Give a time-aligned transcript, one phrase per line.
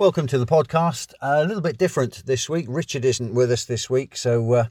[0.00, 1.12] Welcome to the podcast.
[1.20, 2.64] A little bit different this week.
[2.70, 4.64] Richard isn't with us this week, so uh,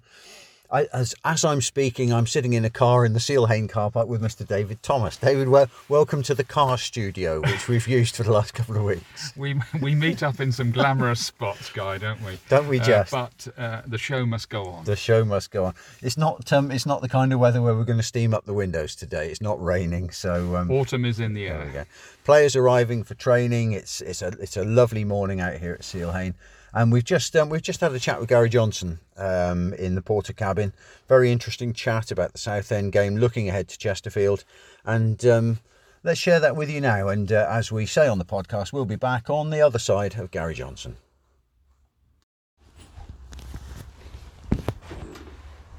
[0.71, 4.07] I, as as I'm speaking, I'm sitting in a car in the Seale-Hayne car park
[4.07, 4.47] with Mr.
[4.47, 5.17] David Thomas.
[5.17, 8.83] David, well, welcome to the car studio, which we've used for the last couple of
[8.83, 9.33] weeks.
[9.37, 12.37] We we meet up in some glamorous spots, Guy, don't we?
[12.49, 13.11] Don't we Uh, just?
[13.11, 14.83] but uh, the show must go on.
[14.83, 15.73] the show must go on.
[16.03, 18.45] It's not um, it's not the kind of weather where we're going to steam up
[18.45, 19.29] the windows today.
[19.31, 21.71] It's not raining, so um, Autumn is in the There we air.
[21.71, 21.85] go.
[22.25, 23.71] Players arriving for training.
[23.71, 26.35] It's it's a it's a lovely morning out here at Seale-Hayne,
[26.73, 30.01] and we've just um, we've just had a chat with Gary Johnson um, in the
[30.01, 30.73] porter cabin.
[31.07, 34.43] Very interesting chat about the Southend game, looking ahead to Chesterfield,
[34.85, 35.59] and um,
[36.03, 37.07] let's share that with you now.
[37.07, 40.15] And uh, as we say on the podcast, we'll be back on the other side
[40.15, 40.97] of Gary Johnson.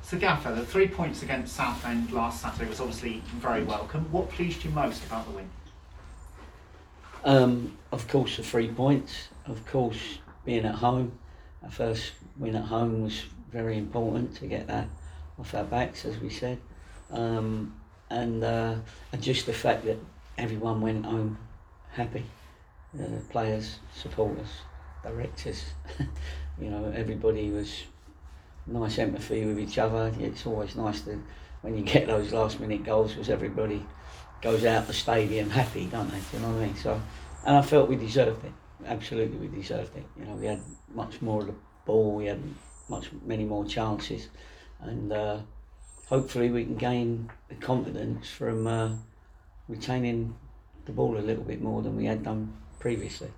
[0.02, 4.10] So Gaffer, the three points against Southend last Saturday was obviously very welcome.
[4.10, 5.48] What pleased you most about the win?
[7.22, 9.28] Um, of course, the three points.
[9.46, 11.18] Of course, being at home.
[11.62, 14.88] Our first win at home was very important to get that
[15.38, 16.59] off our backs, as we said.
[17.10, 17.74] Um,
[18.09, 18.76] and, uh,
[19.12, 19.98] and just the fact that
[20.38, 21.38] everyone went home
[21.92, 22.24] happy.
[22.98, 24.48] Uh, players, supporters,
[25.04, 25.62] directors.
[26.60, 27.84] you know, everybody was
[28.66, 30.12] nice empathy with each other.
[30.18, 31.22] It's always nice to
[31.62, 33.84] when you get those last minute goals because everybody
[34.43, 36.18] goes out the stadium happy, don't they?
[36.18, 36.76] Do you know what I mean?
[36.76, 37.00] So,
[37.45, 38.52] and I felt we deserved it.
[38.86, 40.04] Absolutely, we deserved it.
[40.18, 40.60] You know, we had
[40.95, 42.14] much more of the ball.
[42.14, 42.40] We had
[42.88, 44.28] much many more chances,
[44.80, 45.40] and uh,
[46.06, 48.90] hopefully we can gain the confidence from uh,
[49.68, 50.34] retaining
[50.87, 53.30] the ball a little bit more than we had done previously.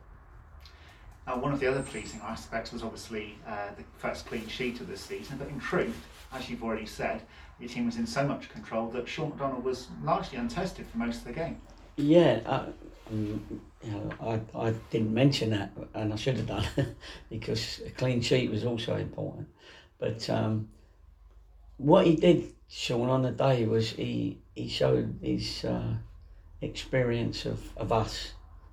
[1.26, 4.88] Uh, one of the other pleasing aspects was obviously uh, the first clean sheet of
[4.88, 7.22] this season, but in truth, as you've already said,
[7.60, 11.18] your team was in so much control that Shaun MacDonald was largely untested for most
[11.18, 11.60] of the game.
[11.96, 16.66] Yeah, I, um, you know, I, I didn't mention that, and I should have done
[17.30, 19.48] because a clean sheet was also important.
[19.98, 20.69] But um,
[21.77, 25.95] what he did, Shaun, on the day was he he showed his uh,
[26.61, 28.33] experience of, of us.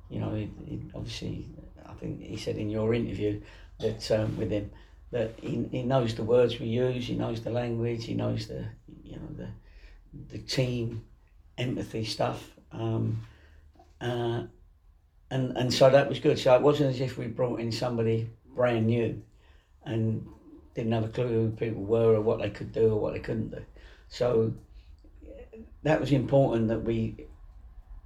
[0.10, 1.48] You know, he, he obviously,
[1.88, 3.42] I think he said in your interview
[3.80, 4.72] that um, with him
[5.12, 8.66] that he, he knows the words we use, he knows the language, he knows the
[9.04, 9.48] you know the
[10.32, 11.04] the team
[11.58, 12.52] empathy stuff.
[12.72, 13.22] Um,
[14.02, 14.44] uh,
[15.32, 16.40] and and so that was good.
[16.40, 19.22] So it wasn't as if we brought in somebody brand new
[19.86, 20.28] and
[20.76, 23.20] didn't have a clue who people were or what they could do or what they
[23.20, 23.64] couldn't do.
[24.08, 24.54] So
[25.84, 27.28] that was important that we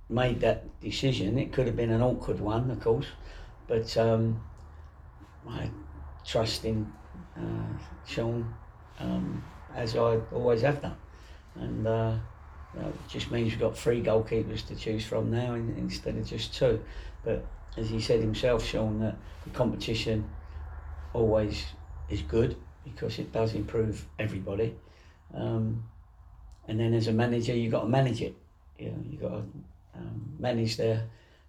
[0.10, 1.38] made that decision.
[1.38, 3.08] It could have been an awkward one, of course,
[3.68, 4.44] but um,
[5.48, 5.70] I
[6.26, 6.92] trust in
[7.38, 8.54] uh, Shaun
[9.00, 9.44] um,
[9.76, 10.98] as I always have done,
[11.56, 11.88] and.
[11.88, 12.18] Uh,
[12.76, 16.56] it just means we've got three goalkeepers to choose from now in, instead of just
[16.56, 16.84] two.
[17.24, 17.46] But
[17.78, 20.30] as he said himself, Shaun, that the competition
[21.14, 21.66] always
[22.10, 24.76] is good because it does improve everybody.
[25.34, 25.84] Um,
[26.68, 28.36] and then as a manager, you've got to manage it.
[28.78, 29.44] You know, you've got to
[29.96, 31.08] um, manage their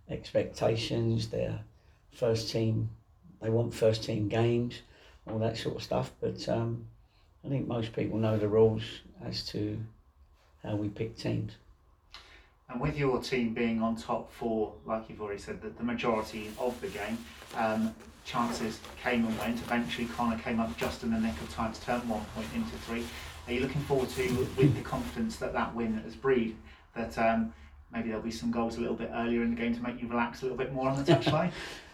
[0.09, 1.61] expectations, their
[2.13, 2.91] first team.
[3.43, 4.81] They want first team games,
[5.29, 6.13] all that sort of stuff.
[6.21, 6.87] But um,
[7.45, 8.83] I think most people know the rules
[9.25, 9.79] as to
[10.63, 11.53] how we pick teams.
[12.71, 16.51] And with your team being on top for, like you've already said, the, the majority
[16.59, 17.19] of the game,
[17.57, 17.95] um,
[18.25, 19.61] chances came and went.
[19.61, 22.75] Eventually, Connor came up just in the nick of time to turn one point into
[22.79, 23.05] three.
[23.47, 26.57] Are you looking forward to, with the confidence that that win has breed,
[26.97, 27.53] that um,
[27.93, 30.09] maybe there'll be some goals a little bit earlier in the game to make you
[30.09, 31.53] relax a little bit more on the touchline?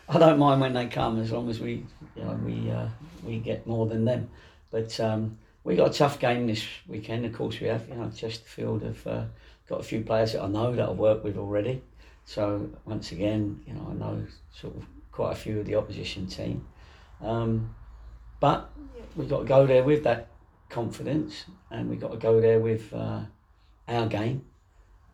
[0.08, 1.84] I don't mind when they come as long as we,
[2.16, 2.88] you know, we uh,
[3.24, 4.28] we get more than them.
[4.70, 7.24] But um, we got a tough game this weekend.
[7.26, 7.88] Of course, we have.
[7.88, 9.24] You know, Chesterfield have uh,
[9.70, 11.82] got a few players that I know that I've worked with already.
[12.24, 16.26] So once again, you know, I know sort of quite a few of the opposition
[16.26, 16.66] team.
[17.22, 17.74] Um,
[18.40, 18.70] but
[19.16, 20.28] we've got to go there with that
[20.68, 23.20] confidence, and we've got to go there with uh,
[23.88, 24.44] our game.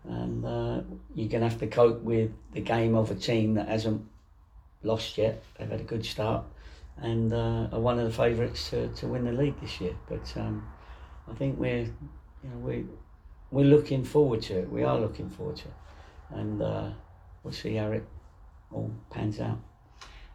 [0.09, 0.81] And uh,
[1.15, 4.03] you're gonna have to cope with the game of a team that hasn't
[4.83, 5.43] lost yet.
[5.59, 6.45] They've had a good start
[7.03, 9.95] and uh, are one of the favourites to, to win the league this year.
[10.09, 10.67] But um,
[11.31, 12.87] I think we're, you know, we
[13.57, 14.71] we're looking forward to it.
[14.71, 15.75] We are looking forward to it,
[16.39, 16.91] and uh,
[17.43, 18.05] we'll see how it
[18.71, 19.59] all pans out.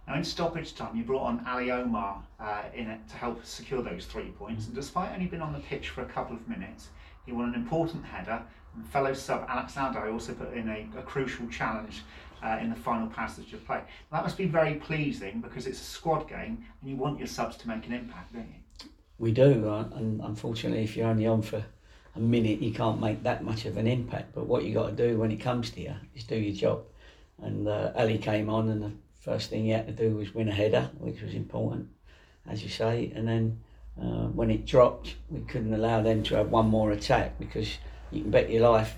[0.07, 3.83] Now, in stoppage time, you brought on Ali Omar uh, in it to help secure
[3.83, 4.65] those three points.
[4.65, 6.89] And despite only being on the pitch for a couple of minutes,
[7.27, 8.41] he won an important header.
[8.75, 12.01] And fellow sub Alex Aldo also put in a, a crucial challenge
[12.43, 13.81] uh, in the final passage of play.
[14.11, 17.55] That must be very pleasing because it's a squad game and you want your subs
[17.57, 18.89] to make an impact, don't you?
[19.19, 21.63] We do, uh, and unfortunately, if you're only on for
[22.15, 24.33] a minute, you can't make that much of an impact.
[24.35, 26.83] But what you got to do when it comes to you is do your job.
[27.41, 30.49] And uh, Ali came on, and the first thing you had to do was win
[30.49, 31.87] a header, which was important,
[32.47, 33.11] as you say.
[33.15, 33.59] And then
[33.99, 37.77] uh, when it dropped, we couldn't allow them to have one more attack because
[38.11, 38.95] you can bet your life,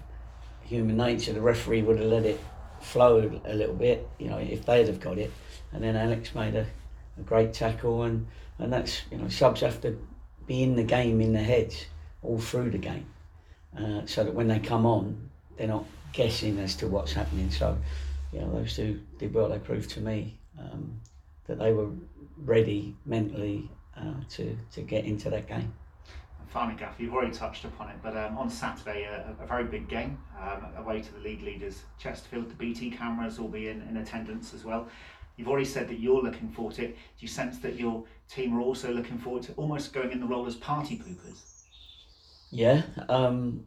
[0.64, 2.40] human nature, the referee would have let it
[2.82, 5.32] flow a little bit, you know, if they'd have got it.
[5.72, 6.66] And then Alex made a,
[7.18, 8.28] a great tackle, and,
[8.60, 10.00] and that's, you know, subs have to
[10.48, 11.86] be in the game in their heads
[12.24, 13.06] all through the game
[13.78, 17.50] uh, so that when they come on, they're not guessing as to what's happening.
[17.52, 17.78] So,
[18.32, 19.50] you know, those two did well.
[19.50, 21.00] They proved to me um,
[21.48, 21.90] that they were
[22.38, 25.74] ready mentally uh, to, to get into that game.
[26.40, 29.64] And finally, Gaff, you've already touched upon it, but um, on Saturday, a, a very
[29.64, 32.50] big game um, away to the league leaders, Chesterfield.
[32.50, 34.88] The BT cameras will be in, in attendance as well.
[35.36, 36.90] You've already said that you're looking forward to it.
[36.90, 40.28] Do you sense that your team are also looking forward to almost going in the
[40.28, 41.53] role as party poopers?
[42.54, 43.66] Yeah, um,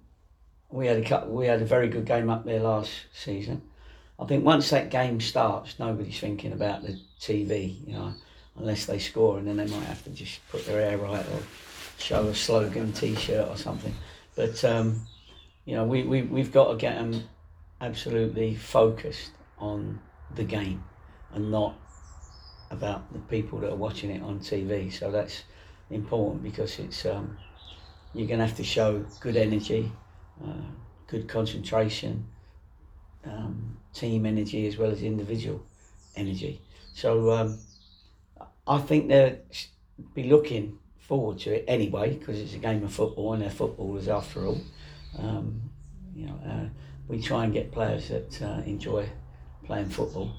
[0.70, 3.62] we had a cou- we had a very good game up there last season.
[4.16, 8.14] I think once that game starts, nobody's thinking about the TV, you know,
[8.56, 11.42] unless they score, and then they might have to just put their hair right or
[11.98, 13.92] show a slogan T-shirt or something.
[14.36, 15.04] But um,
[15.64, 17.24] you know, we we we've got to get them
[17.80, 19.98] absolutely focused on
[20.36, 20.84] the game
[21.32, 21.74] and not
[22.70, 24.92] about the people that are watching it on TV.
[24.92, 25.42] So that's
[25.90, 27.36] important because it's um,
[28.16, 29.92] you're going to have to show good energy,
[30.44, 30.52] uh,
[31.06, 32.26] good concentration,
[33.24, 35.64] um, team energy as well as individual
[36.16, 36.60] energy.
[36.94, 37.58] So um,
[38.66, 39.38] I think they'll
[40.14, 44.08] be looking forward to it anyway because it's a game of football and they're footballers
[44.08, 44.60] after all.
[45.18, 45.60] Um,
[46.14, 46.68] you know, uh,
[47.08, 49.08] we try and get players that uh, enjoy
[49.64, 50.32] playing football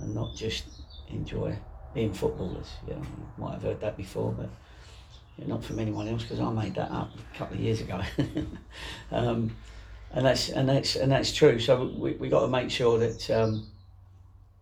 [0.00, 0.64] and not just
[1.08, 1.56] enjoy
[1.92, 2.68] being footballers.
[2.86, 4.50] You know, you might have heard that before, but
[5.38, 8.00] not from anyone else because I made that up a couple of years ago.
[9.12, 9.54] um,
[10.12, 11.58] and that's and that's and that's true.
[11.58, 13.66] So we we got to make sure that um,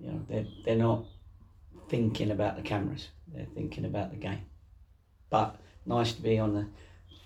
[0.00, 1.04] you know they're they're not
[1.88, 3.08] thinking about the cameras.
[3.34, 4.46] They're thinking about the game.
[5.30, 6.66] But nice to be on the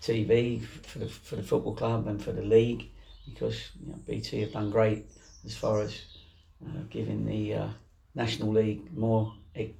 [0.02, 2.90] TV for the for the football club and for the league
[3.28, 5.06] because you know, BT have done great
[5.44, 6.04] as far as
[6.64, 7.68] uh, giving the uh,
[8.14, 9.32] national league more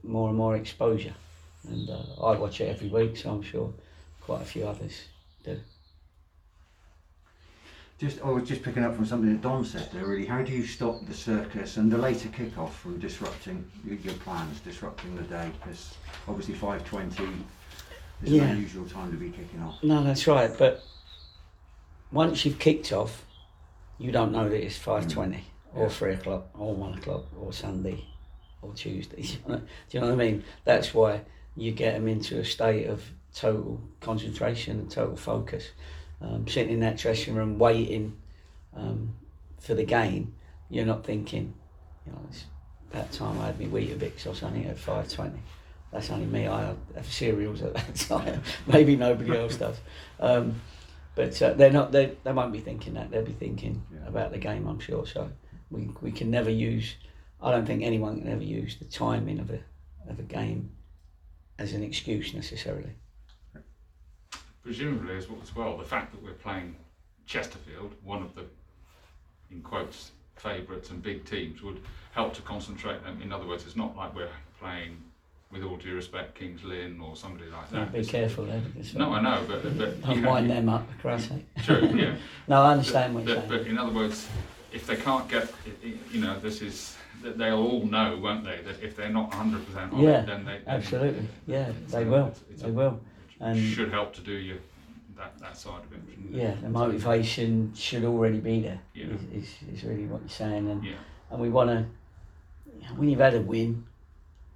[0.02, 1.14] more and more exposure.
[1.68, 3.72] And uh, I watch it every week, so I'm sure
[4.20, 5.02] quite a few others
[5.44, 5.58] do.
[7.98, 10.04] Just, I was just picking up from something that Don said there.
[10.04, 14.60] Really, how do you stop the circus and the later kick-off from disrupting your, plans,
[14.60, 15.50] disrupting the day?
[15.58, 15.94] Because
[16.28, 17.24] obviously, five twenty
[18.22, 18.42] is Yeah.
[18.42, 19.82] an unusual time to be kicking off.
[19.82, 20.50] No, that's right.
[20.58, 20.82] But
[22.12, 23.24] once you've kicked off,
[23.98, 25.88] you don't know that it's five twenty or Yeah.
[25.88, 28.04] three o'clock or one o'clock or Sunday
[28.60, 29.22] or Tuesday.
[29.22, 30.44] Do you know- do you know what I mean?
[30.64, 31.22] That's why
[31.56, 33.02] you get them into a state of
[33.34, 35.70] total concentration and total focus.
[36.20, 38.16] Um, sitting in that dressing room waiting
[38.74, 39.14] um,
[39.60, 40.34] for the game,
[40.70, 41.52] you're not thinking,
[42.06, 42.44] you know, it's
[42.90, 45.38] about time I had my Weetabix or something at five twenty.
[45.92, 46.46] That's only me.
[46.48, 48.42] I have cereals at that time.
[48.66, 49.76] Maybe nobody else does.
[50.18, 50.60] Um,
[51.14, 51.92] but uh, they're not.
[51.92, 53.10] They they won't be thinking that.
[53.10, 54.08] They'll be thinking Yeah.
[54.08, 54.66] about the game.
[54.66, 55.06] I'm sure.
[55.06, 55.30] So
[55.70, 56.94] we we can never use.
[57.42, 59.60] I don't think anyone can ever use the timing of a
[60.08, 60.70] of a game
[61.58, 62.90] as an excuse necessarily.
[64.62, 66.74] Presumably, as well, as well, the fact that we're playing
[67.26, 68.44] Chesterfield, one of the,
[69.50, 71.80] in quotes, favourites and big teams, would
[72.12, 73.20] help to concentrate them.
[73.22, 74.28] In other words, it's not like we're
[74.60, 74.96] playing,
[75.52, 77.92] with all due respect, Kings Lynn or somebody like that.
[77.92, 78.60] be careful there.
[78.96, 81.30] No, I know, but but Don't you know, wind them up, for Christ's.
[81.64, 82.16] True, yeah.
[82.48, 83.62] No, I understand what you're But, saying.
[83.62, 84.28] but in other words,
[84.72, 85.48] if they can't get,
[86.12, 89.92] you know, this is, that they'll all know, won't they, that if they're not 100%
[89.92, 90.60] on Yeah, it, then they.
[90.66, 91.26] Absolutely.
[91.46, 92.26] Yeah, they will.
[92.28, 93.00] it's- it's They a- will.
[93.40, 94.58] And should help to do you
[95.16, 95.98] that, that side of it.
[96.08, 96.30] it?
[96.34, 98.80] yeah, the motivation should already be there.
[98.94, 99.06] Yeah.
[99.34, 100.70] Is, is, is really what you're saying.
[100.70, 100.92] And Yeah,
[101.30, 101.84] and we want to,
[102.96, 103.84] when you've had a win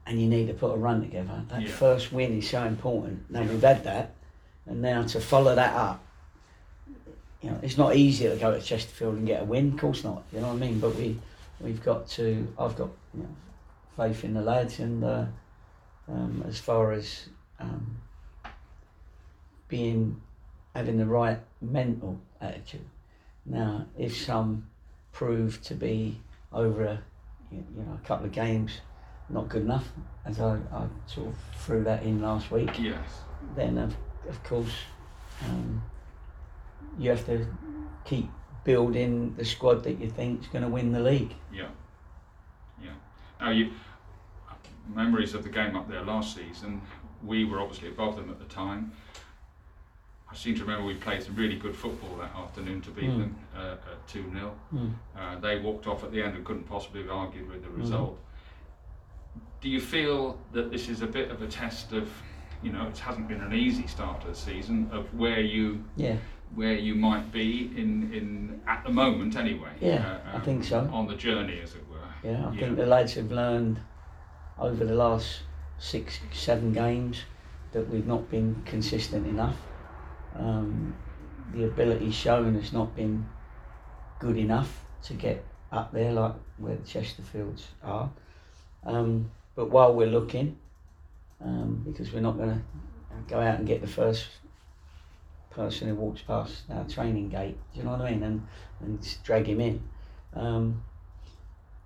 [0.07, 1.69] and you need to put a run together, that Yeah.
[1.69, 3.29] first win is so important.
[3.31, 3.49] Now Yeah.
[3.51, 4.15] we've had that,
[4.67, 6.03] and now to follow that up,
[7.43, 9.73] you know, it's not easy to go to Chesterfield and get a win.
[9.75, 10.23] Of course not.
[10.33, 10.79] You know what I mean?
[10.81, 11.19] But we,
[11.61, 12.53] we've got to.
[12.59, 13.37] I've got you know,
[13.97, 15.27] faith in the lads, and uh,
[16.09, 17.99] um, as far as um,
[19.69, 20.21] being
[20.75, 22.87] having the right mental attitude.
[23.45, 24.67] Now, if some
[25.13, 26.21] prove to be
[26.53, 27.03] over a
[27.51, 28.81] you know a couple of games
[29.29, 29.89] not good enough,
[30.25, 33.09] as I, I sort of threw that in last week, yes,
[33.55, 33.97] then of,
[34.29, 34.73] of course
[35.45, 35.83] um,
[36.99, 37.47] you have to
[38.05, 38.29] keep
[38.65, 41.35] building the squad that you think is going to win the league.
[41.53, 41.69] yeah,
[42.83, 42.91] yeah.
[43.41, 43.71] Now you,
[44.95, 46.83] memories of the game up there last season,
[47.25, 48.93] we were obviously above them at the time.
[50.31, 53.19] I seem to remember we played some really good football that afternoon to beat Mm.
[53.19, 54.55] them uh, at 2 0.
[54.73, 54.93] Mm.
[55.19, 58.17] Uh, they walked off at the end and couldn't possibly have argued with the result.
[59.61, 62.09] do you feel that this is a bit of a test of,
[62.63, 66.17] you know, it hasn't been an easy start to the season of where you Yeah,
[66.55, 69.71] where you might be in in at the moment anyway?
[69.81, 70.89] Yeah, uh, I think so.
[70.93, 71.99] On the journey, as it were.
[72.23, 72.49] yeah.
[72.49, 73.81] I think the lads have learned
[74.59, 75.43] over the last
[75.79, 77.23] six, seven games
[77.73, 79.57] that we've not been consistent enough.
[80.37, 80.95] Um,
[81.53, 83.27] the ability shown has not been
[84.19, 88.11] good enough to get up there like where the Chesterfields are.
[88.85, 90.59] Um, but while we're looking,
[91.43, 92.63] um, because we're not going to
[93.29, 94.27] go out and get the first
[95.61, 98.23] person who walks past our training gate, do you know what I mean?
[98.23, 98.47] And,
[98.81, 99.83] and drag him in.
[100.35, 100.83] Um,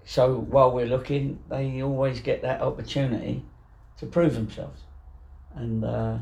[0.04, 3.43] so while we're looking, they always get that opportunity
[3.99, 4.81] to prove themselves.
[5.57, 6.19] And uh,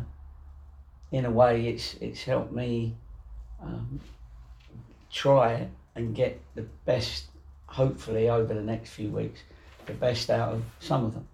[1.10, 2.96] in a way, it's, it's helped me
[3.62, 4.00] um,
[5.10, 7.26] try and get the best,
[7.66, 9.40] hopefully, over the next few weeks,
[9.84, 11.28] the best out of some of them.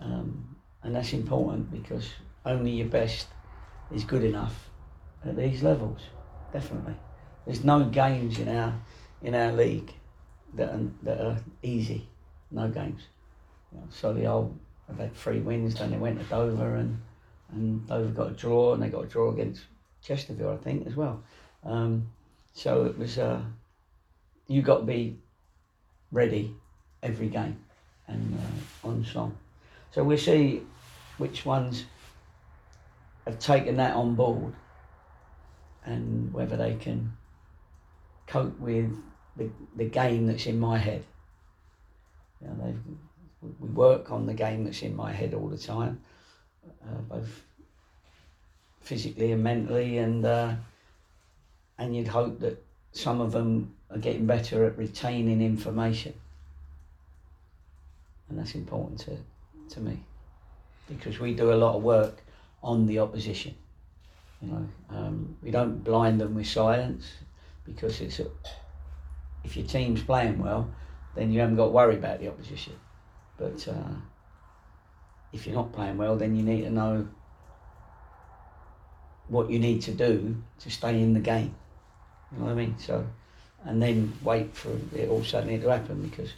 [0.00, 2.08] Um, and that's important because
[2.44, 3.28] only your best
[3.94, 4.71] is good enough
[5.24, 6.00] at these levels,
[6.52, 6.94] definitely.
[7.46, 8.74] There's no games in our
[9.22, 9.92] in our league
[10.54, 12.08] that are, that are easy,
[12.50, 13.02] no games.
[13.72, 17.00] You know, so the old, I've had three wins, then they went to Dover and,
[17.52, 19.62] and Dover got a draw and they got a draw against
[20.02, 21.22] Chesterfield, I think, as well.
[21.64, 22.08] Um,
[22.52, 23.40] so it was, uh,
[24.48, 25.18] you got to be
[26.10, 26.54] ready
[27.02, 27.64] every game
[28.08, 29.36] and uh, on song.
[29.92, 30.62] So we'll see
[31.18, 31.84] which ones
[33.24, 34.52] have taken that on board
[35.84, 37.12] and whether they can
[38.26, 38.90] cope with
[39.36, 41.04] the, the game that's in my head.
[42.40, 42.74] You know,
[43.60, 46.00] we work on the game that's in my head all the time,
[46.84, 47.42] uh, both
[48.80, 50.54] physically and mentally, and uh,
[51.78, 52.62] and you'd hope that
[52.92, 56.14] some of them are getting better at retaining information,
[58.28, 59.16] and that's important to
[59.70, 60.04] to me
[60.88, 62.22] because we do a lot of work
[62.62, 63.54] on the opposition.
[64.42, 67.06] You know, um, we don't blind them with silence
[67.64, 68.26] because it's a,
[69.44, 70.68] if your team's playing well,
[71.14, 72.74] then you haven't got to worry about the opposition.
[73.36, 73.94] But uh,
[75.32, 77.08] if you're not playing well, then you need to know
[79.28, 81.54] what you need to do to stay in the game.
[82.32, 82.76] You know what I mean?
[82.78, 83.06] So,
[83.64, 86.32] and then wait for it all suddenly to happen because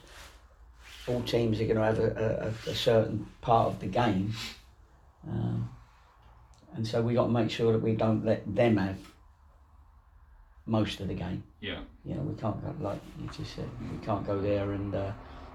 [1.07, 4.33] all teams are going to have a, a, a certain part of the game.
[5.29, 5.71] Um,
[6.75, 8.97] and so we got to make sure that we don't let them have
[10.67, 11.43] most of the game.
[11.61, 13.69] Yeah, You know, we can't go like you just said.
[13.93, 15.13] We can't go there and uh,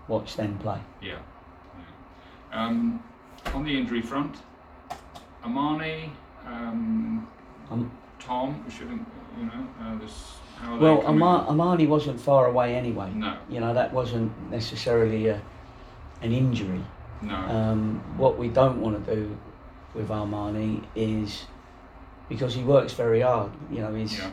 [0.07, 0.79] watch them play.
[1.01, 1.17] yeah.
[2.51, 2.65] yeah.
[2.65, 3.03] Um,
[3.53, 4.35] on the injury front,
[5.43, 6.09] Armani,
[6.45, 7.27] um,
[7.71, 9.05] Um, Tom, we shouldn't,
[9.37, 10.33] you know, uh, this.
[10.57, 11.01] How are they well.
[11.07, 13.11] Amar- Armani wasn't far away anyway.
[13.15, 15.41] No, You know, that wasn't necessarily a,
[16.21, 16.83] an injury.
[17.21, 17.35] no.
[17.35, 19.37] Um, what we don't want to do
[19.93, 21.45] with Armani is
[22.27, 23.51] because he works very hard.
[23.71, 24.31] You know, his yeah,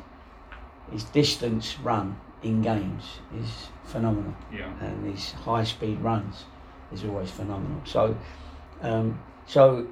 [0.92, 4.34] his distance run in games is phenomenal.
[4.52, 6.44] yeah, and his high speed runs
[6.92, 7.80] is always phenomenal.
[7.84, 8.16] So,
[8.82, 9.86] um, so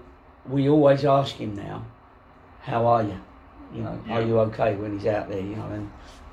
[0.46, 1.84] we always ask him now,
[2.60, 3.18] "How are you?
[3.74, 5.90] You know, are you okay?" When he's out there, you know, and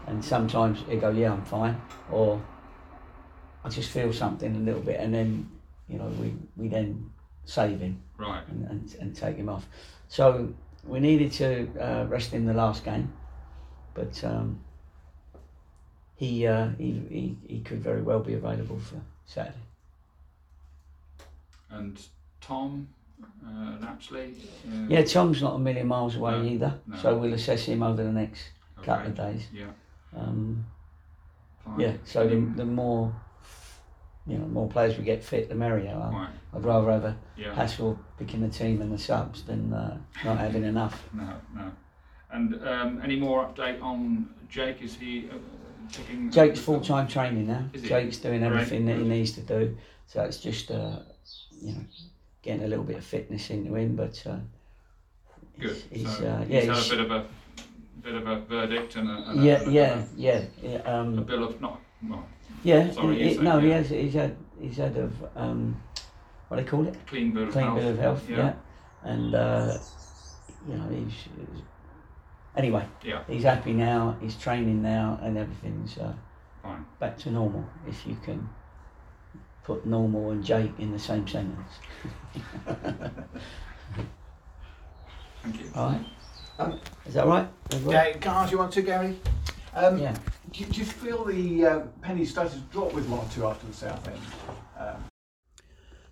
[0.07, 2.41] and sometimes he go, "Yeah, I'm fine," or
[3.63, 5.49] I just feel something a little bit, and then
[5.87, 7.09] you know we we then
[7.45, 8.43] save him right.
[8.49, 9.67] and, and, and take him off.
[10.07, 10.53] So
[10.85, 13.11] we needed to uh, rest him the last game,
[13.93, 14.59] but um,
[16.15, 19.57] he, uh, he, he he could very well be available for Saturday.
[21.69, 21.99] And
[22.41, 22.87] Tom,
[23.45, 24.35] uh, Lapslie.
[24.67, 26.97] Uh, Yeah, Tom's not a million miles away No, either, no.
[26.97, 28.49] so we'll assess him over the next
[28.79, 29.47] okay, couple of days.
[29.53, 29.67] Yeah.
[30.15, 30.65] Um,
[31.63, 31.79] Fine.
[31.79, 33.13] yeah, so the, the more
[34.31, 35.91] you know, more players we get fit, the merrier.
[35.93, 36.29] I- Right.
[36.53, 37.53] I'd rather have a Yeah.
[37.53, 41.07] hassle picking the team and the subs than uh, not having enough.
[41.13, 41.71] No, no.
[42.31, 44.81] And um, any more update on Jake?
[44.81, 45.33] Is he uh,
[45.91, 46.31] taking?
[46.31, 47.65] Jake's full time training now.
[47.73, 49.77] Jake's doing everything that he needs to do.
[50.07, 50.99] So it's just uh,
[51.61, 51.83] you know
[52.41, 54.37] getting a little bit of fitness into him, but uh,
[55.59, 55.75] Good.
[55.91, 57.25] He's, so uh, he's had a bit of a
[58.01, 60.81] bit of a verdict and a, and a, yeah, a- yeah, yeah, yeah.
[60.85, 61.79] a Um, bill of not
[62.09, 62.25] well
[62.63, 63.89] yeah, Sorry, he- you he- said, no, he has.
[63.89, 64.35] He's had.
[64.59, 65.81] He's had of um,
[66.47, 66.95] what do they call it?
[67.07, 67.79] clean bill of Clean health.
[67.79, 68.29] bill of health.
[68.29, 68.37] Yeah.
[68.37, 68.53] Yeah,
[69.03, 69.77] and uh,
[70.67, 71.61] you know he's, he's
[72.55, 72.85] anyway.
[73.03, 73.23] Yeah.
[73.27, 74.15] He's happy now.
[74.21, 76.13] He's training now, and everything's uh,
[76.61, 76.85] Fine.
[76.99, 77.65] back to normal.
[77.87, 78.47] If you can
[79.63, 81.71] put normal and Jake in the same sentence.
[85.43, 85.71] Thank you.
[85.75, 86.05] All right.
[86.59, 87.47] Um, Is that right?
[87.87, 89.17] Yeah, can I ask you one too, Gary?
[89.73, 90.15] Um, Yeah.
[90.53, 93.65] Do, do you feel the uh, penny started to drop with one or two after
[93.67, 94.19] the Southend?
[94.77, 95.03] Um,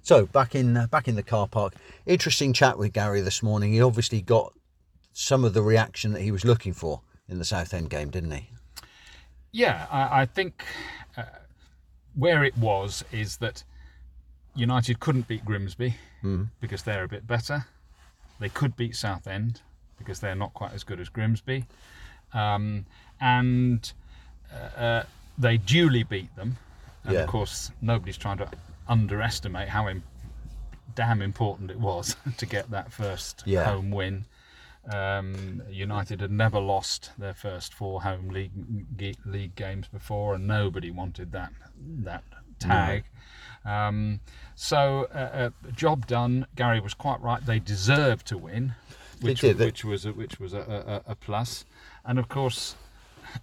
[0.01, 1.74] So back in uh, back in the car park,
[2.05, 3.74] interesting chat with Gary this morning.
[3.74, 4.53] He obviously got
[5.12, 8.50] some of the reaction that he was looking for in the Southend game, didn't he?
[9.51, 10.63] Yeah, I, I think
[11.17, 11.24] uh,
[12.15, 13.63] where it was is that
[14.55, 15.96] United couldn't beat Grimsby
[16.60, 17.65] because they're a bit better.
[18.39, 19.62] They could beat Southend
[19.98, 21.65] because they're not quite as good as Grimsby,
[22.34, 22.86] um,
[23.19, 23.91] and
[24.53, 25.03] uh, uh,
[25.37, 26.57] they duly beat them.
[27.03, 27.21] And Yeah.
[27.21, 28.49] of course, nobody's trying to
[28.87, 30.03] underestimate how im-
[30.95, 33.63] damn important it was to get that first Yeah.
[33.65, 34.25] home win.
[34.91, 38.51] Um, United had never lost their first four home league
[39.25, 41.51] league games before, and nobody wanted that
[42.03, 42.23] that
[42.59, 43.03] tag.
[43.65, 44.19] Um,
[44.55, 45.17] so, uh,
[45.67, 46.47] uh, job done.
[46.55, 47.45] Gary was quite right.
[47.45, 48.73] They deserved to win,
[49.21, 49.59] which, did.
[49.59, 51.65] Which was a, which was a, a, a plus.
[52.05, 52.75] And of course,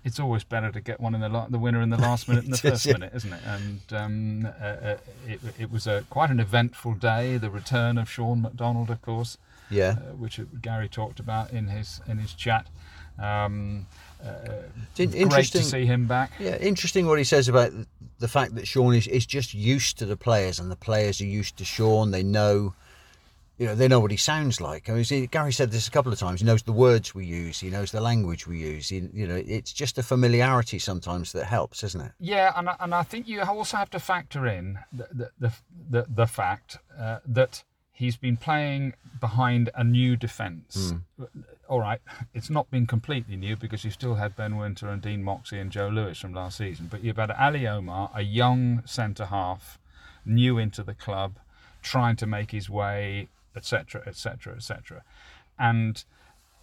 [0.05, 2.43] it's always better to get one in the la- the winner in the last minute
[2.43, 2.93] than the first yeah.
[2.95, 3.41] minute, isn't it?
[3.47, 7.37] And um, uh, uh, it, it was a quite an eventful day.
[7.39, 9.39] The return of Shaun MacDonald, of course
[9.71, 9.91] Yeah.
[9.99, 12.67] uh, which Gary talked about in his in his chat.
[13.19, 13.87] Um,
[14.23, 14.29] uh,
[14.99, 15.63] In- great interesting.
[15.63, 16.33] to see him back.
[16.39, 17.73] Yeah, interesting what he says about
[18.19, 21.27] the fact that Shaun is, is just used to the players, and the players are
[21.27, 22.11] used to Shaun.
[22.11, 22.75] They know,
[23.59, 24.89] you know, they know what he sounds like.
[24.89, 26.41] I mean, see, Gary said this a couple of times.
[26.41, 27.61] He knows the words we use.
[27.61, 28.91] He knows the language we use.
[28.91, 32.13] He, you know, it's just a familiarity sometimes that helps, isn't it?
[32.21, 35.53] Yeah, and I, and I think you also have to factor in the the the,
[35.91, 40.93] the, the fact uh, that he's been playing behind a new defence.
[41.69, 42.01] All right,
[42.35, 45.73] it's not been completely new because you still had Ben Wynter and Dean Moxey and
[45.73, 49.79] Joe Lewis from last season, but you've had Ali Omar, a young centre half,
[50.25, 51.39] new into the club,
[51.83, 55.03] trying to make his way, etc., etc., etc.,
[55.59, 56.05] and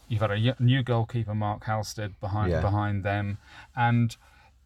[0.07, 2.61] you've had a new goalkeeper, Mark Halstead, behind Yeah.
[2.61, 3.37] behind them,
[3.75, 4.15] and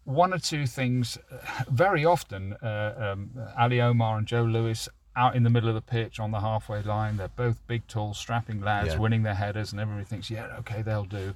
[0.03, 1.17] one or two things.
[1.31, 5.75] uh, Very often, uh, um, Ali Omar and Joe Lewis out in the middle of
[5.75, 7.17] the pitch on the halfway line.
[7.17, 8.99] They're both big, tall, strapping lads, Yeah.
[8.99, 11.35] winning their headers, and everybody thinks, yeah, okay, they'll do.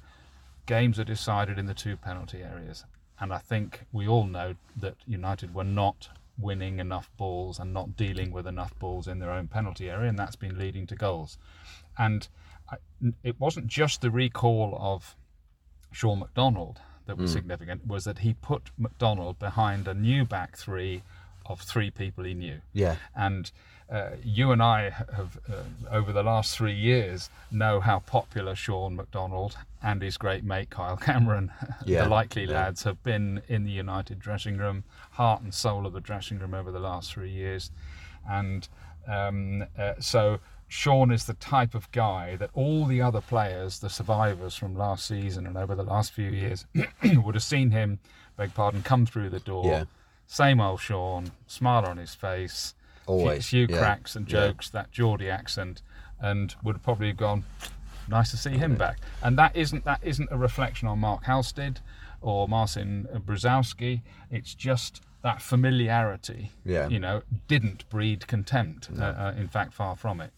[0.66, 2.84] Games are decided in the two penalty areas,
[3.18, 6.08] and I think we all know that United were not
[6.42, 10.18] winning enough balls and not dealing with enough balls in their own penalty area, and
[10.18, 11.38] that's been leading to goals.
[11.96, 12.28] And
[12.70, 12.76] I,
[13.22, 15.16] it wasn't just the recall of
[15.92, 17.38] Shaun MacDonald that was hmm.
[17.38, 21.02] significant was that he put MacDonald behind a new back three
[21.46, 22.60] of three people he knew.
[22.72, 22.96] Yeah.
[23.14, 23.50] And
[23.90, 28.96] uh, you and I have, uh, over the last three years, know how popular Shaun
[28.96, 31.52] MacDonald and his great mate Kyle Cameron,
[31.84, 32.54] Yeah, the likely yeah.
[32.54, 36.54] lads, have been in the United dressing room, heart and soul of the dressing room
[36.54, 37.70] over the last three years.
[38.28, 38.66] And
[39.06, 43.90] um, uh, so Shaun is the type of guy that all the other players, the
[43.90, 46.64] survivors from last season and over the last few years,
[47.04, 47.98] would have seen him,
[48.38, 49.66] beg pardon, come through the door.
[49.66, 49.84] Yeah.
[50.32, 52.72] Same old Shaun, smile on his face,
[53.04, 54.46] few- Always, few, yeah, cracks and yeah.
[54.46, 55.82] jokes, that Geordie accent,
[56.18, 57.44] and would have probably have gone,
[58.08, 58.96] nice to see him back.
[59.22, 61.80] And that isn't that isn't a reflection on Mark Halstead
[62.22, 64.00] or Marcin Brzezowski.
[64.30, 66.50] It's just that familiarity.
[66.64, 66.88] Yeah.
[66.88, 68.88] You know, didn't breed contempt.
[68.98, 70.32] Uh, uh, in fact, far from it.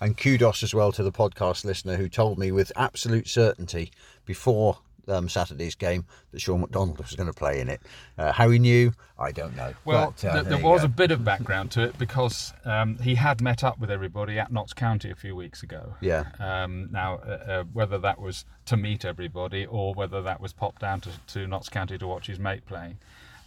[0.00, 3.92] And kudos as well to the podcast listener who told me with absolute certainty
[4.24, 7.80] before um, Saturday's game that Shaun MacDonald was going to play in it.
[8.18, 9.72] Uh, how he knew, I don't know.
[9.84, 10.86] Well, But, uh, th- there you was go.
[10.86, 14.52] a bit of background to it because um, he had met up with everybody at
[14.52, 15.94] Notts County a few weeks ago.
[16.00, 16.24] Yeah.
[16.38, 20.80] Um, now, uh, uh, whether that was to meet everybody or whether that was popped
[20.80, 22.96] down to, to Notts County to watch his mate play.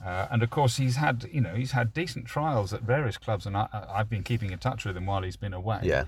[0.05, 3.47] Uh, and of course, he's had you know he's had decent trials at various clubs,
[3.47, 5.79] and I, I- I've been keeping in touch with him while he's been away.
[5.81, 6.03] Yeah.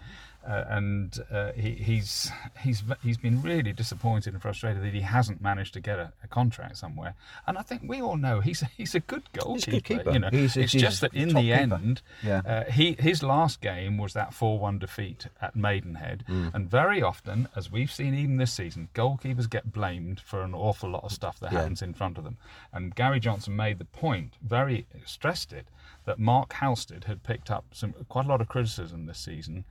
[0.49, 2.31] Uh, and uh, he, he's
[2.61, 6.27] he's he's been really disappointed and frustrated that he hasn't managed to get a, a
[6.27, 7.13] contract somewhere.
[7.45, 9.53] And I think we all know he's he's a good goalkeeper.
[9.53, 10.11] He's a good keeper.
[10.11, 11.53] You know, He's it's he's just that in the keeper.
[11.75, 12.41] end, Yeah.
[12.45, 16.53] uh, he his last game was that four-one defeat at Maidenhead, Mm.
[16.55, 20.89] and very often, as we've seen even this season, goalkeepers get blamed for an awful
[20.89, 21.59] lot of stuff that Yeah.
[21.59, 22.37] happens in front of them.
[22.73, 25.67] And Gary Johnson made the point, very stressed it,
[26.05, 29.63] that Mark Halstead had picked up some quite a lot of criticism this season,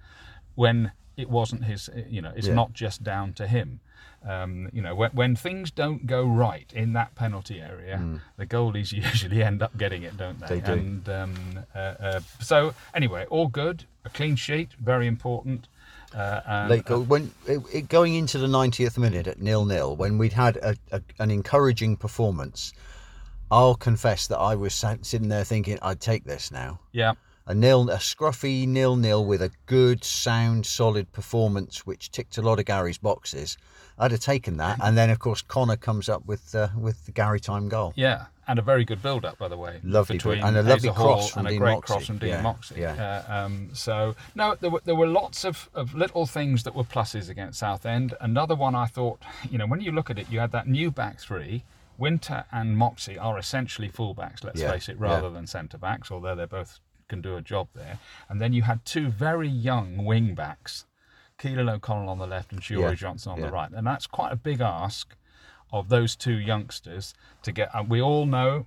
[0.58, 1.88] when it wasn't his.
[2.08, 2.54] You know, it's Yeah.
[2.54, 3.78] not just down to him.
[4.28, 8.90] Um, you know, when, when things don't go right in that penalty area, the goalies
[9.04, 10.46] usually end up getting it, don't they?
[10.46, 10.48] Mm.
[10.48, 10.72] They do.
[10.72, 11.34] And um,
[11.72, 13.84] uh, uh, so, anyway, all good.
[14.04, 15.68] A clean sheet, very important.
[16.12, 17.02] Uh, and, Late goal.
[17.02, 20.74] When it, it, going into the 90th minute at nil nil, when we'd had a,
[20.90, 22.72] a, an encouraging performance,
[23.52, 26.80] I'll confess that I was sat, sitting there thinking, I'd take this now.
[26.92, 27.12] yeah,
[27.48, 32.42] a nil, a scruffy nil nil with a good, sound, solid performance, which ticked a
[32.42, 33.56] lot of Gary's boxes.
[33.98, 37.10] I'd have taken that, and then of course Connor comes up with uh, with the
[37.12, 37.92] Gary time goal.
[37.96, 39.80] Yeah, and a very good build up, by the way.
[39.82, 41.92] Lovely between and a lovely cross from and a great Moxey.
[41.94, 42.74] cross from Dean Yeah, Moxey.
[42.78, 43.22] yeah.
[43.28, 46.84] Uh, um, so no, there were there were lots of, of little things that were
[46.84, 48.14] pluses against Southend.
[48.20, 50.90] Another one I thought, you know, when you look at it, you had that new
[50.92, 51.64] back three.
[51.96, 55.32] Wynter and Moxey are essentially fullbacks, let's Yeah, face it, rather yeah.
[55.32, 57.98] than centre backs, although they're both can do a job there.
[58.28, 60.86] And then you had two very young wing backs,
[61.38, 63.46] Keelan O'Connell on the left and Shiori Yeah, Johnson on yeah.
[63.46, 63.70] the right.
[63.70, 65.16] And that's quite a big ask
[65.72, 67.70] of those two youngsters to get.
[67.74, 68.66] And we all know,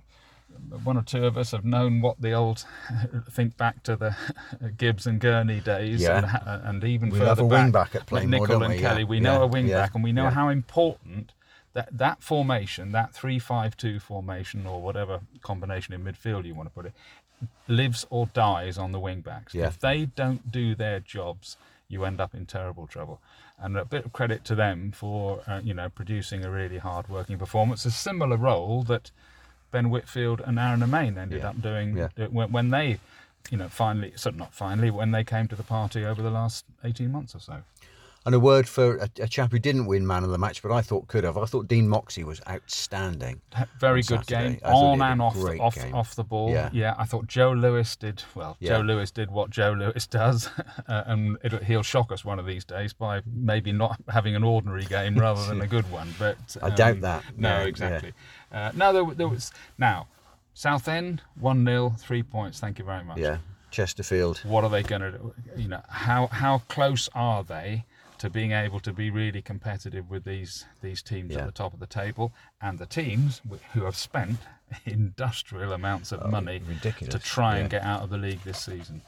[0.84, 2.64] one or two of us have known what the old,
[3.30, 4.14] think back to the
[4.76, 6.18] Gibbs and Gurney days, Yeah.
[6.18, 8.80] and, ha- and even We further back, wing back at Nicol don't and we?
[8.80, 9.04] Kelly.
[9.04, 11.32] We know a wing back, and we know how important
[11.74, 16.84] that that formation, that three-five-two formation, or whatever combination in midfield you want to put
[16.84, 16.92] it,
[17.68, 19.54] lives or dies on the wing backs.
[19.54, 19.66] Yeah.
[19.68, 21.56] If they don't do their jobs,
[21.88, 23.20] you end up in terrible trouble.
[23.58, 27.38] And a bit of credit to them for uh, you know producing a really hard-working
[27.38, 27.84] performance.
[27.84, 29.10] A similar role that
[29.70, 31.48] Ben Whitfield and Aaron Nemane ended Yeah.
[31.50, 32.08] up doing Yeah.
[32.18, 32.98] uh, when, when they,
[33.50, 36.64] you know, finally, so not finally, when they came to the party over the last
[36.84, 37.62] 18 months or so.
[38.24, 40.70] And a word for a, a chap who didn't win man of the match, but
[40.70, 41.36] I thought could have.
[41.36, 43.40] I thought Dean Moxey was outstanding.
[43.80, 44.60] Very good Saturday.
[44.60, 45.92] game on and off off game.
[45.94, 46.50] off the ball.
[46.50, 46.94] Yeah.
[46.96, 48.56] I thought Joe Lewis did well.
[48.60, 48.76] Yeah.
[48.76, 50.48] Joe Lewis did what Joe Lewis does,
[50.88, 54.44] uh, and it, he'll shock us one of these days by maybe not having an
[54.44, 56.14] ordinary game rather than a good one.
[56.18, 57.24] But I doubt um, that.
[57.36, 57.66] No, Yeah, yeah.
[57.66, 58.12] exactly.
[58.52, 60.06] Uh, no, there, there was now
[60.54, 62.60] Southend one 0 three points.
[62.60, 63.18] Thank you very much.
[63.18, 63.38] Yeah,
[63.70, 64.38] Chesterfield.
[64.44, 65.34] What are they going to do?
[65.56, 67.84] You know, how how close are they
[68.22, 71.40] to being able to be really competitive with these these teams Yeah.
[71.40, 73.40] at the top of the table and the teams
[73.74, 74.38] who have spent
[74.86, 77.80] industrial amounts of money Oh, ridiculous, to try and yeah.
[77.80, 79.02] get out of the league this season.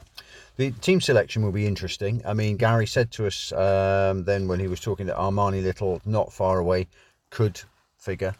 [0.57, 2.21] The team selection will be interesting.
[2.25, 6.01] I mean, Gary said to us um, then when he was talking that Armani Little,
[6.05, 6.87] not far away,
[7.29, 7.61] could
[7.97, 8.35] figure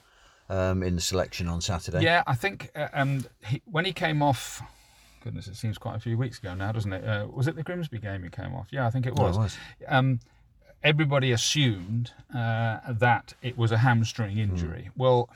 [0.49, 2.01] um, in the selection on Saturday.
[2.03, 4.61] Yeah, I think uh, um, he, when he came off,
[5.23, 7.03] goodness, it seems quite a few weeks ago now, doesn't it?
[7.05, 8.67] Uh, was it the Grimsby game he came off?
[8.71, 9.37] Yeah, I think it Oh, it was.
[9.37, 9.57] was.
[9.87, 10.19] Um,
[10.83, 14.89] everybody assumed uh, that it was a hamstring injury.
[14.93, 15.01] Hmm.
[15.01, 15.29] Well,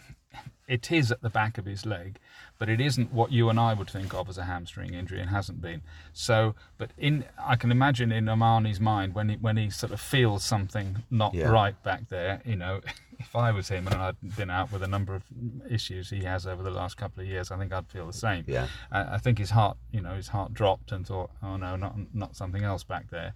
[0.68, 2.20] it is at the back of his leg,
[2.60, 5.30] but it isn't what you and I would think of as a hamstring injury and
[5.32, 5.82] hasn't been.
[6.14, 10.00] So, but in I can imagine in Armani's mind when he when he sort of
[10.00, 11.48] feels something not Yeah.
[11.50, 12.82] right back there, you know,
[13.20, 15.24] if I was him and I'd been out with a number of
[15.68, 18.44] issues he has over the last couple of years, I think I'd feel the same.
[18.48, 18.68] Yeah.
[18.92, 21.96] I, I think his heart, you know, his heart dropped and thought, oh no, not
[22.14, 23.34] not something else back there.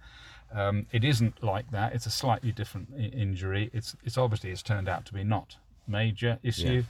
[0.54, 1.94] Um, it isn't like that.
[1.94, 3.70] It's a slightly different I- injury.
[3.72, 5.56] It's it's obviously it's turned out to be not
[5.88, 6.84] major issue,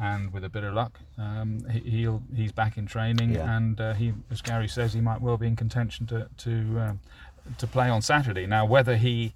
[0.00, 3.56] and with a bit of luck, um, he, he'll he's back in training, Yeah.
[3.56, 7.00] and uh, he, as Gary says, he might well be in contention to to um,
[7.58, 8.46] to play on Saturday.
[8.46, 9.32] Now, whether he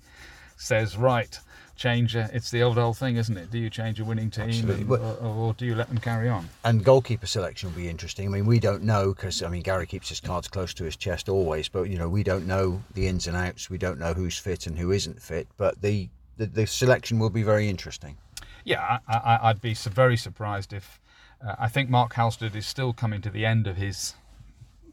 [0.57, 1.39] says right.
[1.81, 2.15] Change.
[2.15, 3.51] Uh, it's the old old thing, isn't it?
[3.51, 4.83] Do you change a winning team, Absolutely.
[4.83, 5.17] and- or,
[5.49, 6.47] or do you let them carry on?
[6.63, 8.29] And goalkeeper selection will be interesting.
[8.29, 10.95] I mean, we don't know because I mean Gary keeps his cards close to his
[10.95, 13.71] chest always, but you know we don't know the ins and outs.
[13.71, 15.49] We don't know who's fit and who isn't fit.
[15.57, 18.19] But the the, the selection will be very interesting.
[18.63, 21.01] Yeah, I, I, I'd be very surprised if.
[21.43, 24.13] Uh, I think Mark Halstead is still coming to the end of his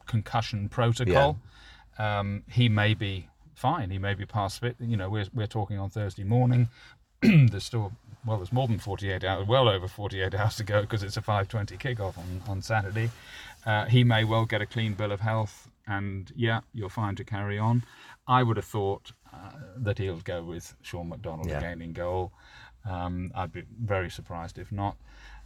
[0.05, 1.37] concussion protocol.
[1.99, 3.89] Um, he may be fine.
[3.89, 4.75] He may be past fit.
[4.79, 6.69] You know, we're we're talking on Thursday morning.
[7.21, 7.91] there's still
[8.25, 11.21] well, there's more than 48 hours, well over 48 hours to go because it's a
[11.21, 13.09] 5:20 kickoff on on Saturday.
[13.65, 17.23] Uh, he may well get a clean bill of health, and yeah, you're fine to
[17.23, 17.83] carry on.
[18.27, 21.57] I would have thought uh, that he'll go with Shaun MacDonald Yeah.
[21.57, 22.31] again in goal.
[22.85, 24.95] Um, I'd be very surprised if not.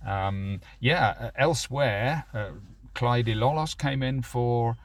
[0.06, 2.52] Um, yeah, uh, elsewhere, uh,
[2.94, 4.76] Klaidi Lolos came in for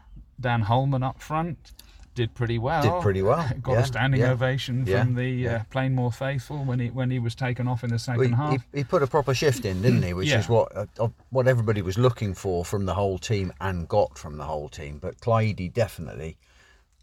[0.41, 1.73] Dan Holman up front.
[2.17, 2.83] Did pretty well.
[2.83, 5.55] Did pretty well, Got yeah, a standing yeah, ovation yeah, from the yeah.
[5.55, 8.65] uh, Plainmoor faithful when he when he was taken off in the second Well, half.
[8.73, 10.15] he, he put a proper shift in, didn't he?
[10.15, 14.17] Which is what uh, what everybody was looking for from the whole team and got
[14.17, 14.99] from the whole team.
[14.99, 16.39] But Klaidi definitely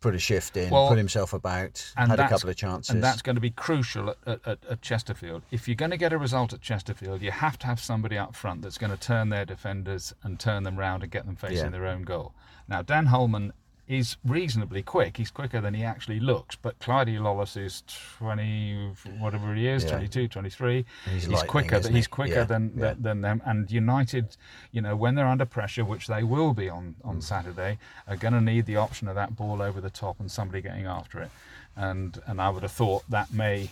[0.02, 2.90] put a shift in, Well, put himself about, and had a couple of chances.
[2.94, 5.44] And that's going to be crucial at, at- at, Chesterfield.
[5.50, 8.36] If you're going to get a result at Chesterfield, you have to have somebody up
[8.36, 11.72] front that's going to turn their defenders and turn them round and get them facing
[11.72, 12.34] their own goal.
[12.68, 13.54] Now, Dan Holman
[13.88, 15.18] is reasonably quick.
[15.18, 16.56] He's quicker than he actually looks.
[16.56, 17.84] But Klaidi Lolos is
[18.18, 19.90] 20, whatever he is, Yeah.
[19.92, 20.86] 22, 23.
[21.12, 21.76] He's he's quicker.
[21.76, 22.94] isn't He's quicker Yeah, than, yeah.
[22.98, 23.42] than them.
[23.46, 24.38] And United,
[24.72, 27.10] you know, when they're under pressure, which they will be on, Mm.
[27.10, 30.32] on Saturday, are going to need the option of that ball over the top and
[30.32, 31.30] somebody getting after it.
[31.76, 33.70] And and I would have thought that may,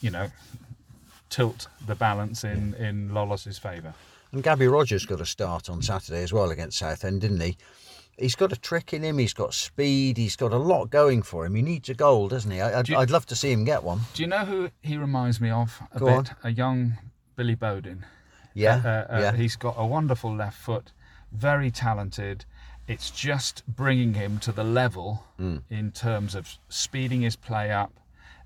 [0.00, 0.30] you know,
[1.30, 3.94] tilt the balance in in Lolos's favour.
[4.32, 7.56] And Gabby Rogers got a start on Saturday as well against Southend, didn't he?
[8.18, 9.18] He's got a trick in him.
[9.18, 10.16] He's got speed.
[10.16, 11.54] He's got a lot going for him.
[11.54, 12.60] He needs a goal, doesn't he?
[12.60, 14.00] I, I'd, Do love to see him get one.
[14.14, 16.14] Do you know who he reminds me of a Go bit?
[16.16, 16.26] on.
[16.44, 16.94] A young
[17.36, 18.04] Billy Bodin.
[18.54, 20.92] Yeah, Uh, uh, yeah, He's got a wonderful left foot,
[21.32, 22.44] very talented.
[22.86, 25.62] It's just bringing him to the level Mm.
[25.70, 27.92] in terms of speeding his play up.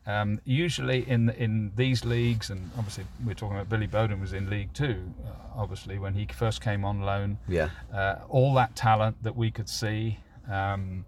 [0.08, 4.48] Um, usually in in these leagues, and obviously we're talking about Billy Bodin was in
[4.48, 5.30] League Two, uh,
[5.62, 7.36] obviously when he first came on loan.
[7.46, 10.18] yeah, Uh, all that talent that we could see,
[10.50, 11.04] um,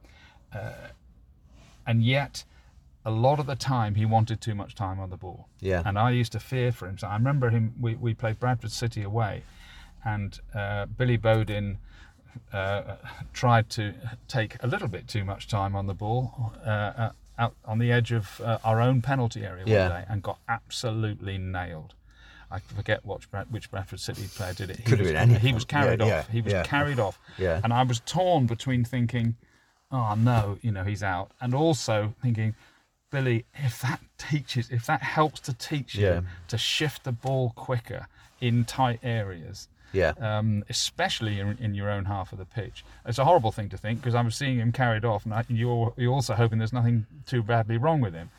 [0.52, 0.72] uh,
[1.86, 2.44] and yet
[3.06, 5.48] a lot of the time he wanted too much time on the ball.
[5.60, 6.98] yeah, And I used to fear for him.
[6.98, 7.72] So I remember him.
[7.80, 9.44] We, we played Bradford City away,
[10.04, 11.78] and uh, Billy Bodin
[12.52, 12.96] uh,
[13.32, 13.94] tried to
[14.28, 17.90] take a little bit too much time on the ball uh, uh, out on the
[17.90, 19.88] edge of uh, our own penalty area Yeah.
[19.88, 21.94] one day, and got absolutely nailed.
[22.52, 23.00] I forget
[23.30, 24.76] Brad, which Bradford City player did it.
[24.76, 26.10] He Could have was, been any He was carried Yeah, off.
[26.28, 27.18] yeah, he was carried off.
[27.38, 27.60] Yeah.
[27.62, 29.36] And I was torn between thinking,
[29.92, 32.54] oh no, you know, he's out, and also thinking,
[33.10, 38.06] Billy, if that teaches, if that helps to teach you to shift the ball quicker
[38.40, 43.18] in tight areas, yeah, um, especially in, in your own half of the pitch, it's
[43.18, 45.92] a horrible thing to think because I was seeing him carried off, and I, you're
[45.96, 48.30] you're also hoping there's nothing too badly wrong with him.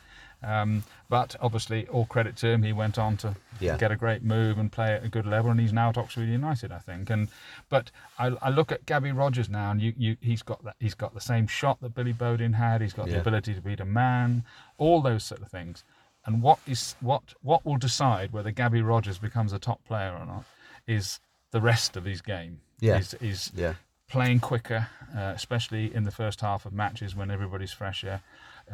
[0.44, 3.76] Um, but obviously, all credit to him, he went on to Yeah.
[3.76, 6.28] get a great move and play at a good level, and he's now at Oxford
[6.28, 7.10] United, I think.
[7.10, 7.28] And
[7.68, 10.94] but I, I look at Gabby Rogers now, and you, you, he's got that, he's
[10.94, 12.80] got the same shot that Billy Bodin had.
[12.80, 13.14] He's got Yeah.
[13.14, 14.42] the ability to beat a man,
[14.78, 15.84] all those sort of things.
[16.26, 20.26] And what is what what will decide whether Gabby Rogers becomes a top player or
[20.26, 20.44] not
[20.88, 21.20] is
[21.52, 22.60] the rest of his game.
[22.80, 22.98] Yeah.
[22.98, 23.74] Is, is yeah,
[24.08, 28.20] playing quicker, uh, especially in the first half of matches when everybody's fresher,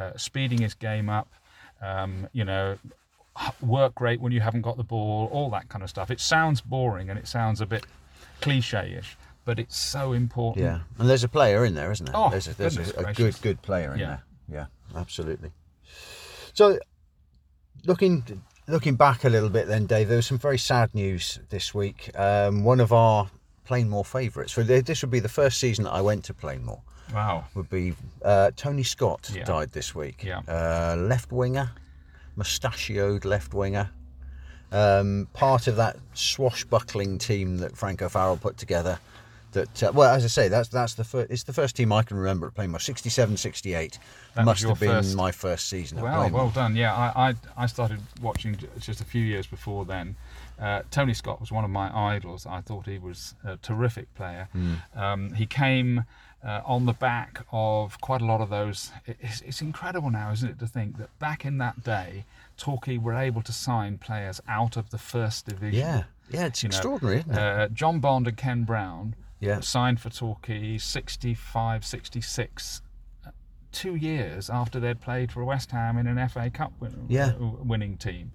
[0.01, 1.29] uh, speeding his game up,
[1.83, 2.79] um, you know,
[3.61, 6.11] work rate when you haven't got the ball, all that kind of stuff.
[6.11, 7.85] It sounds boring and it sounds a bit
[8.41, 10.65] cliche-ish, but it's so important.
[10.65, 10.81] yeah.
[10.99, 12.17] And there's a player in there, isn't there?
[12.17, 14.07] Oh, there's a, there's a, a good, good player in Yeah.
[14.07, 14.23] there.
[14.51, 14.67] Yeah,
[14.99, 15.51] absolutely.
[16.55, 16.79] So,
[17.85, 21.75] looking looking back a little bit, then, Dave, there was some very sad news this
[21.75, 22.11] week.
[22.19, 23.31] Um, one of our
[23.67, 24.53] Plainmoor favourites.
[24.53, 26.81] So this would be the first season that I went to Plainmoor.
[27.13, 27.45] Wow.
[27.55, 29.45] Would be uh, Tony Scott Yeah.
[29.45, 30.23] died this week.
[30.25, 30.41] Yeah.
[30.49, 31.71] Uh, left winger,
[32.37, 33.91] mustachioed left winger.
[34.71, 38.99] Um, part of that swashbuckling team that Frank O'Farrell put together.
[39.53, 41.31] That uh, well, as I say, that's that's the first.
[41.31, 42.81] It's the first team I can remember playing Plainmoor.
[42.83, 43.99] 67, 68
[44.35, 46.77] That must have been first- my first season Well, well done.
[46.77, 50.17] Yeah, I, I, I started watching just a few years before then.
[50.61, 52.45] Uh, Tony Scott was one of my idols.
[52.47, 54.49] I thought he was a terrific player.
[54.95, 56.05] Um, he came
[56.45, 58.91] uh, on the back of quite a lot of those.
[59.07, 62.25] It's, it's incredible now, isn't it, to think that back in that day,
[62.57, 65.79] Torquay were able to sign players out of the first division.
[65.79, 67.39] yeah, yeah, it's You know, extraordinary, isn't it?
[67.39, 69.61] Uh, John Bond and Ken Brown Yeah.
[69.61, 72.83] signed for Torquay 65, 66,
[73.27, 73.31] uh,
[73.73, 77.33] two years after they'd played for West Ham in an FA Cup win- Yeah.
[77.41, 78.33] uh, winning team.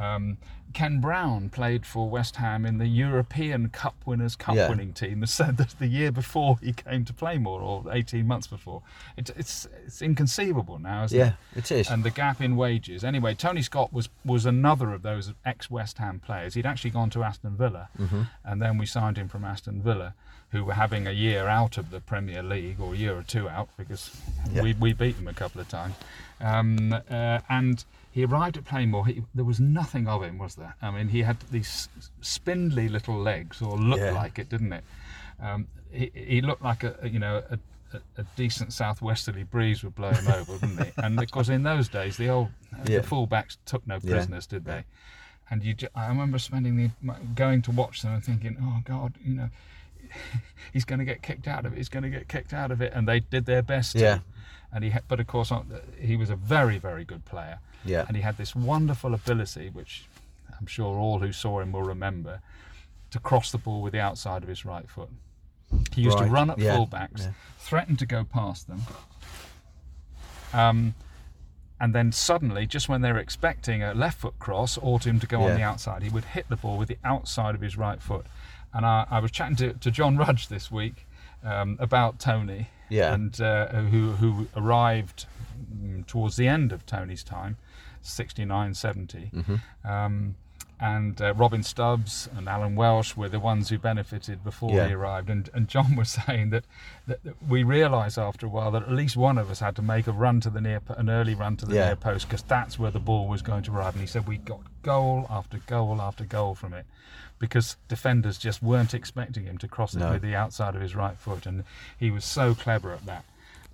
[0.00, 0.38] Um,
[0.72, 4.68] Ken Brown played for West Ham in the European Cup Winners' Cup Yeah.
[4.68, 8.82] winning team the, the, the year before he came to Plainmoor, or 18 months before.
[9.16, 11.58] It, it's it's inconceivable now, isn't yeah, it?
[11.58, 11.90] it is.
[11.90, 13.02] and the gap in wages.
[13.02, 16.54] Anyway, Tony Scott was was another of those ex West Ham players.
[16.54, 18.22] He'd actually gone to Aston Villa, Mm-hmm.
[18.44, 20.14] and then we signed him from Aston Villa,
[20.52, 23.48] who were having a year out of the Premier League or a year or two
[23.48, 24.10] out because
[24.52, 24.62] Yeah.
[24.62, 25.94] we we beat them a couple of times.
[26.40, 29.06] Um, uh, and he arrived at Plainmoor.
[29.06, 30.74] He, there was nothing of him, was there?
[30.82, 31.88] I mean, he had these
[32.20, 34.12] spindly little legs, or looked Yeah.
[34.12, 34.84] like it, didn't it?
[35.40, 37.58] Um, he, he looked like a, you know a,
[38.18, 40.94] a, decent southwesterly breeze would blow him over, wouldn't it?
[40.96, 42.48] And because in those days the old
[42.86, 43.00] Yeah.
[43.00, 44.84] the fullbacks took no prisoners, did they?
[45.50, 46.90] And you, I remember spending the
[47.34, 49.48] going to watch them and thinking, oh God, you know,
[50.72, 51.76] he's going to get kicked out of it.
[51.76, 53.92] He's going to get kicked out of it, and they did their best.
[53.92, 53.98] to.
[54.00, 54.18] Yeah.
[54.72, 55.52] And he, had, but of course,
[56.00, 57.58] he was a very, very good player.
[57.84, 58.04] Yeah.
[58.06, 60.04] And he had this wonderful ability, which
[60.60, 62.40] I'm sure all who saw him will remember,
[63.10, 65.08] to cross the ball with the outside of his right foot.
[65.92, 67.30] He used Right, to run at yeah, fullbacks, yeah.
[67.58, 68.82] threaten to go past them.
[70.52, 70.94] Um,
[71.80, 75.18] and then suddenly, just when they were expecting a left foot cross or to him
[75.20, 75.46] to go Yeah.
[75.52, 78.26] on the outside, he would hit the ball with the outside of his right foot.
[78.72, 81.06] And I, I was chatting to, to John Rudge this week
[81.44, 83.12] um, about Tony, Yeah.
[83.14, 85.26] and uh, who who arrived
[85.74, 87.56] mm, towards the end of Tony's time,
[88.02, 89.30] 69, 70.
[89.34, 89.90] Mm-hmm.
[89.90, 90.36] Um,
[90.80, 94.88] and uh, Robin Stubbs and Alan Welsh were the ones who benefited before Yeah.
[94.88, 95.28] he arrived.
[95.28, 96.64] And, and John was saying that,
[97.06, 100.06] that, we realised after a while that at least one of us had to make
[100.06, 101.86] a run to the near, an early run to the Yeah.
[101.88, 103.92] near post because that's where the ball was going to arrive.
[103.94, 106.86] And he said we got goal after goal after goal from it
[107.38, 110.12] because defenders just weren't expecting him to cross it No.
[110.12, 111.64] with the outside of his right foot, and
[111.98, 113.24] he was so clever at that.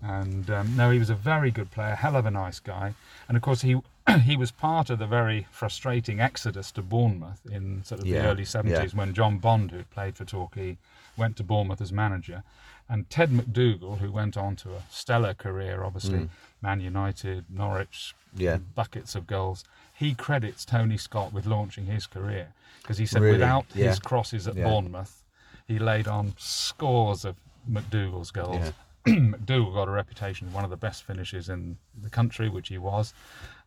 [0.03, 2.95] And um, no, he was a very good player, hell of a nice guy.
[3.29, 3.77] And of course, he
[4.25, 8.29] he was part of the very frustrating exodus to Bournemouth in sort of Yeah, the
[8.29, 8.87] early 70s yeah.
[8.95, 10.77] when John Bond, who played for Torquay,
[11.17, 12.43] went to Bournemouth as manager.
[12.89, 16.29] And Ted MacDougall, who went on to a stellar career, obviously,
[16.63, 18.41] Man United, Norwich, Mm.
[18.41, 18.57] Yeah.
[18.75, 19.65] buckets of goals.
[19.95, 22.49] He credits Tony Scott with launching his career
[22.83, 23.39] because he said Really?
[23.39, 24.55] without his crosses at.
[24.57, 25.25] Bournemouth,
[25.67, 28.73] he laid on scores of MacDougall's goals.
[29.07, 32.77] MacDougall got a reputation as one of the best finishers in the country, which he
[32.79, 33.15] was,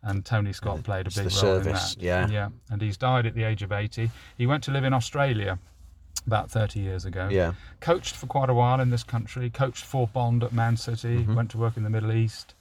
[0.03, 1.95] and Tony Scott played a big role in that.
[1.99, 2.27] yeah.
[2.29, 4.09] yeah, and he's died at the age of 80.
[4.37, 5.59] He went to live in Australia
[6.25, 7.27] about 30 years ago.
[7.31, 7.53] Yeah.
[7.79, 9.49] Coached for quite a while in this country.
[9.49, 11.19] Coached for Bond at Man City.
[11.19, 11.35] Mm-hmm.
[11.35, 12.53] Went to work in the Middle East.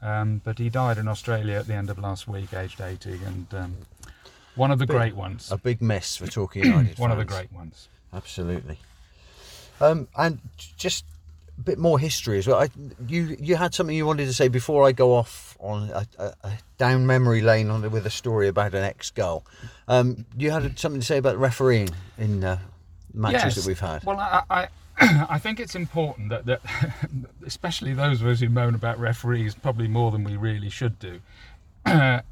[0.00, 3.46] Um, but he died in Australia at the end of last week, aged 80, and
[3.54, 3.76] um,
[4.56, 5.52] one of the great ones.
[5.52, 6.98] A big miss for Torquay United.
[6.98, 7.88] One of the great ones.
[8.12, 8.78] Absolutely.
[9.80, 10.40] Um, and
[10.76, 11.04] just
[11.62, 12.58] bit more history as well.
[12.60, 12.68] I,
[13.08, 16.34] you you had something you wanted to say before I go off on a, a,
[16.44, 19.44] a down memory lane on with a story about an ex goal.
[19.88, 22.58] Um, you had something to say about refereeing in uh,
[23.14, 24.04] matches that we've had.
[24.04, 24.68] Well, I, I,
[25.30, 26.60] I think it's important that, that,
[27.46, 31.20] especially those of us who moan about referees, probably more than we really should do,
[31.84, 32.24] that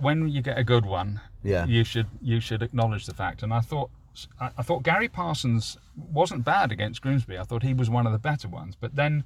[0.00, 1.66] when you get a good one, Yeah.
[1.66, 3.42] you should you should acknowledge the fact.
[3.42, 3.90] And I thought
[4.40, 7.38] I, I thought Gary Parsons wasn't bad against Grimsby.
[7.38, 8.76] I thought he was one of the better ones.
[8.78, 9.24] But then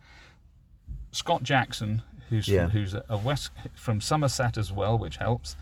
[1.13, 2.65] Scott Jackson, who's Yeah.
[2.65, 5.57] from, who's a West from Somerset as well, which helps,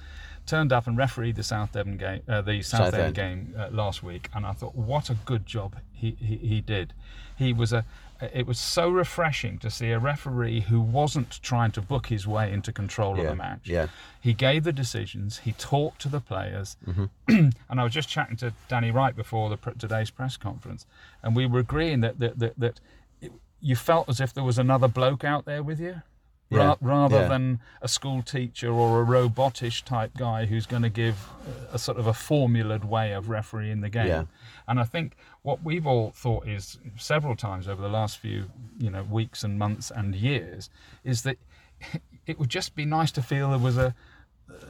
[0.47, 3.05] turned up and refereed the South Devon game, uh, the South Southend.
[3.05, 6.61] End game uh, last week, and I thought, what a good job he, he, he
[6.61, 6.93] did.
[7.37, 7.85] He was a.
[8.21, 12.53] It was so refreshing to see a referee who wasn't trying to book his way
[12.53, 13.61] into control of the match.
[13.69, 13.87] yeah.
[14.21, 15.39] He gave the decisions.
[15.39, 17.05] He talked to the players, Mm-hmm.
[17.69, 20.85] and I was just chatting to Danny Wright before the today's press conference,
[21.23, 22.81] and we were agreeing that that that, that
[23.21, 26.03] it, you felt as if there was another bloke out there with you,
[26.51, 27.29] Yeah, ra- rather yeah.
[27.29, 31.29] than a school teacher or a robotish type guy who's going to give
[31.71, 34.07] a, a sort of a formulaed way of refereeing the game.
[34.07, 34.25] Yeah.
[34.67, 38.47] And I think what we've all thought is several times over the last few,
[38.79, 40.71] you know, weeks and months and years,
[41.05, 41.37] is that
[42.27, 43.95] it would just be nice to feel there was a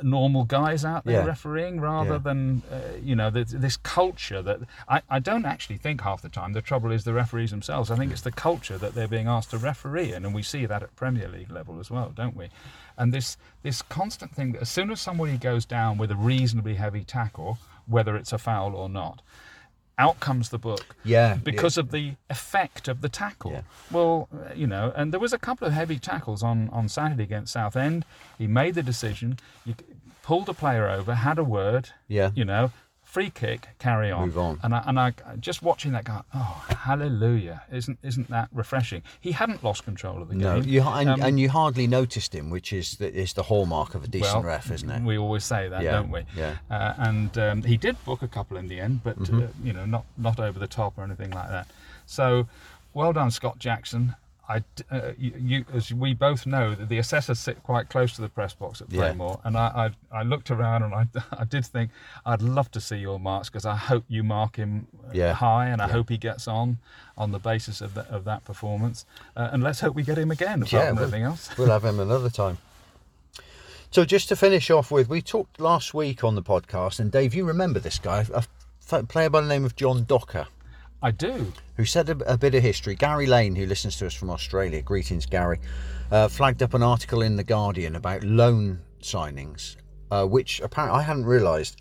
[0.03, 1.27] normal guys out there Yeah.
[1.27, 2.19] refereeing rather Yeah.
[2.19, 6.29] than uh, you know th- this culture that I, I don't actually think half the
[6.29, 9.29] time the trouble is the referees themselves i think it's the culture that they're being
[9.29, 12.37] asked to referee in and we see that at premier league level as well don't
[12.37, 12.49] we
[12.97, 16.75] and this this constant thing that as soon as somebody goes down with a reasonably
[16.75, 19.23] heavy tackle whether it's a foul or not
[19.99, 23.51] out comes the book Yeah, because of the effect of the tackle.
[23.53, 23.63] Yeah.
[23.91, 27.25] Well, uh, you know, and there was a couple of heavy tackles on, on Saturday
[27.25, 28.05] against Southend.
[28.39, 29.75] He made the decision, you
[30.23, 32.31] pulled a player over, had a word, Yeah.
[32.35, 32.71] you know,
[33.09, 34.27] free kick, carry on.
[34.27, 34.61] Move on.
[34.63, 37.63] And I, and I just watching that guy, oh, hallelujah!
[37.73, 39.03] Isn't isn't that refreshing?
[39.19, 40.69] He hadn't lost control of the No, game.
[40.71, 44.05] you and, Um, and you hardly noticed him, which is the, is the hallmark of
[44.05, 45.03] a decent well, ref, isn't it?
[45.03, 46.23] We always say that, Yeah, don't we?
[46.37, 46.57] yeah.
[46.71, 49.39] Uh, and um, he did book a couple in the end, but Mm-hmm.
[49.43, 51.67] uh, you know, not not over the top or anything like that.
[52.07, 52.47] So,
[52.95, 54.15] well done, Scott Jackson.
[54.51, 58.31] I, uh, you, you, as we both know, the assessors sit quite close to the
[58.31, 59.13] press box at Yeah.
[59.45, 61.07] And I, I, I looked around and I,
[61.39, 61.91] I did think
[62.25, 65.35] I'd love to see your marks because I hope you mark him uh, Yeah.
[65.35, 66.79] high, and I hope he gets on
[67.19, 69.05] on the basis of, the, of that performance.
[69.37, 71.51] Uh, and let's hope we get him again, apart from we'll- else.
[71.59, 72.57] we'll have him another time.
[73.91, 77.35] So just to finish off with, we talked last week on the podcast, and Dave,
[77.35, 78.27] you remember this guy,
[78.91, 80.47] a player by the name of John Docker,
[81.03, 81.53] I do.
[81.77, 82.95] who said a, a bit of history.
[82.95, 85.61] Gary Lane, who listens to us from Australia, greetings, Gary,
[86.11, 89.77] uh, flagged up an article in the Guardian about loan signings,
[90.11, 91.81] uh, which apparently I hadn't realised.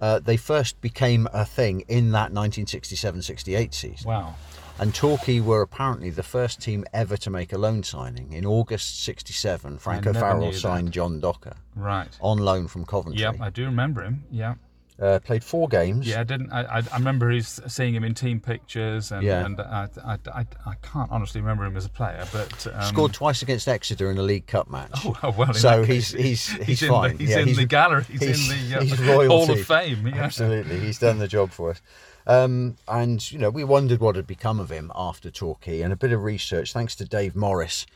[0.00, 4.08] Uh, they first became a thing in that 1967-68 season.
[4.08, 4.34] Wow.
[4.78, 8.32] And Torquay were apparently the first team ever to make a loan signing.
[8.32, 12.08] In August 67, Frank O'Farrell signed John Docker Right.
[12.20, 13.20] on loan from Coventry.
[13.20, 14.24] Yep, I do remember him.
[14.30, 14.54] Yeah,
[15.00, 16.06] Uh, played four games.
[16.06, 16.20] yeah.
[16.20, 16.52] I didn't.
[16.52, 19.46] I, I, I remember he's seeing him in team pictures, and, Yeah.
[19.46, 23.14] and I, I, I, I can't honestly remember him as a player, but um, Scored
[23.14, 24.90] twice against Exeter in a League Cup match.
[25.22, 27.16] Oh, well, in so he's, he's he's in fine.
[27.16, 28.04] The, he's Yeah, in the gallery.
[28.04, 28.98] He's, he's- in the uh, he's
[29.30, 30.06] Hall of Fame.
[30.06, 30.16] Yeah.
[30.16, 31.80] Absolutely, he's done the job for us.
[32.26, 35.96] Um, and you know, we wondered what had become of him after Torquay, and a
[35.96, 37.86] bit of research, thanks to Dave Morris,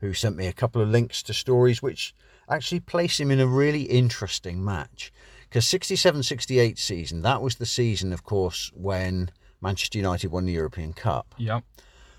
[0.00, 2.14] who sent me a couple of links to stories which
[2.48, 5.12] actually place him in a really interesting match.
[5.54, 9.30] Because 67 68 season, that was the season, of course, when
[9.60, 11.32] Manchester United won the European Cup.
[11.38, 11.62] Yep.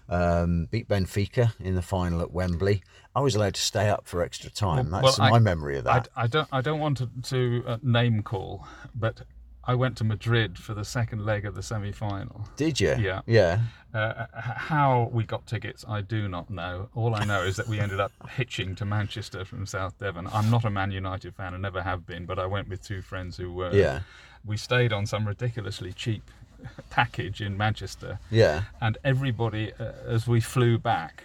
[0.07, 2.81] Um, beat Benfica in the final at Wembley.
[3.13, 4.89] I was allowed to stay up for extra time.
[4.89, 6.07] Well- That's well, I- my memory of I, that.
[6.15, 6.47] I don't.
[6.49, 8.65] I don't want to, to uh, name call,
[8.95, 9.23] but
[9.67, 12.47] I went to Madrid for the second leg of the semi-final.
[12.55, 12.95] Did you?
[12.99, 13.21] Yeah.
[13.25, 13.59] Yeah.
[13.93, 16.89] Uh, how we got tickets, I do not know.
[16.95, 20.27] All I know is that we ended up hitching to Manchester from South Devon.
[20.33, 23.01] I'm not a Man United fan, and never have been, but I went with two
[23.01, 23.73] friends who were.
[23.73, 24.01] Yeah.
[24.45, 26.29] We stayed on some ridiculously cheap
[26.89, 28.63] package in Manchester, Yeah.
[28.81, 31.23] and everybody, uh, as we flew back,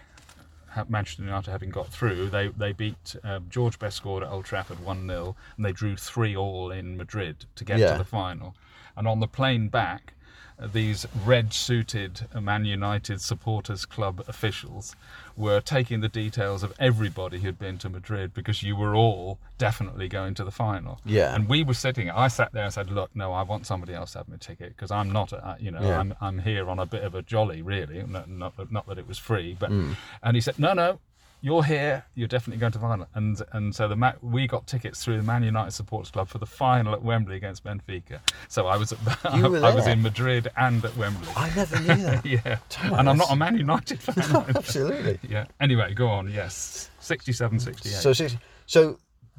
[0.89, 4.81] Manchester United having got through, they they beat uh, George Best scored at Old Trafford
[4.81, 7.93] one 0 and they drew three all in Madrid to get Yeah.
[7.93, 8.55] to the final.
[8.97, 10.15] And on the plane back,
[10.61, 14.95] uh, these red-suited Man United supporters club officials
[15.37, 20.09] were taking the details of everybody who'd been to Madrid because you were all definitely
[20.09, 21.01] going to the final.
[21.05, 21.35] Yeah.
[21.35, 22.11] And we were sitting.
[22.11, 24.77] I sat there and said, "Look, no, I want somebody else to have my ticket
[24.77, 25.99] because I'm not, a, you know, Yeah.
[25.99, 28.03] I'm I'm here on a bit of a jolly, really.
[28.03, 29.97] Not not, not that it was free, but." Mm.
[30.23, 31.01] And he said, "No, no,
[31.43, 32.05] you're here.
[32.15, 35.17] You're definitely going to the final." And and so the Ma- we got tickets through
[35.17, 38.21] the Man United Supporters Club for the final at Wembley against Benfica.
[38.49, 39.17] So I was at, were
[39.65, 41.29] I was in Madrid and at Wembley.
[41.37, 42.27] I never knew that.
[42.45, 42.99] yeah, Thomas.
[42.99, 44.45] and I'm not a Man United fan.
[44.57, 45.19] Absolutely.
[45.29, 45.47] yeah.
[45.61, 46.31] Anyway, go on.
[46.31, 47.93] Yes, 67, 68.
[47.93, 48.37] So, six-
[48.67, 48.99] so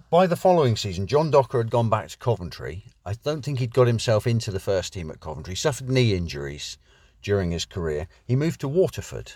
[0.10, 2.86] by the following season, John Docker had gone back to Coventry.
[3.06, 5.54] I don't think he'd got himself into the first team at Coventry.
[5.54, 6.78] He suffered knee injuries
[7.22, 8.08] during his career.
[8.26, 9.32] He moved to Waterford.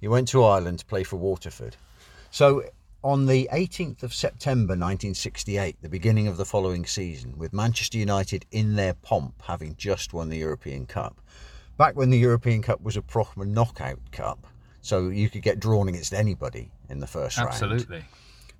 [0.00, 1.76] He went to Ireland to play for Waterford.
[2.30, 2.64] So
[3.02, 8.44] on the 18th of September 1968, the beginning of the following season, with Manchester United
[8.50, 11.20] in their pomp, having just won the European Cup,
[11.76, 14.46] back when the European Cup was a proper knockout cup,
[14.82, 17.50] so you could get drawn against anybody in the first round.
[17.50, 17.98] Absolutely.
[17.98, 18.04] No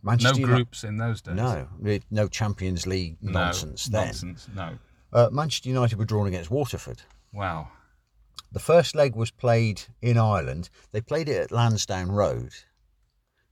[0.03, 1.34] Manchester Uni- groups in those days.
[1.34, 1.66] no,
[2.11, 4.07] no Champions League No, nonsense then.
[4.07, 4.49] Nonsense.
[4.55, 4.78] No.
[5.12, 7.03] Uh, Manchester United were drawn against Waterford.
[7.32, 7.68] Wow.
[8.51, 10.70] The first leg was played in Ireland.
[10.92, 12.53] They played it at Lansdowne Road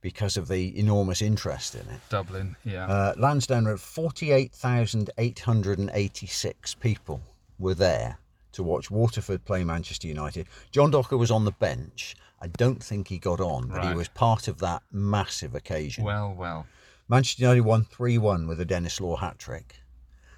[0.01, 1.99] because of the enormous interest in it.
[2.09, 2.55] Dublin.
[2.63, 2.87] Yeah.
[2.87, 7.21] Uh, Lansdowne Road, 48,886 people
[7.59, 8.17] were there
[8.53, 10.47] to watch Waterford play Manchester United.
[10.71, 12.15] John Docker was on the bench.
[12.41, 16.03] I don't think he got on, but he was part of that massive occasion.
[16.03, 16.65] well, well.
[17.09, 19.75] Manchester United won 3 1 with a Denis Law hat trick.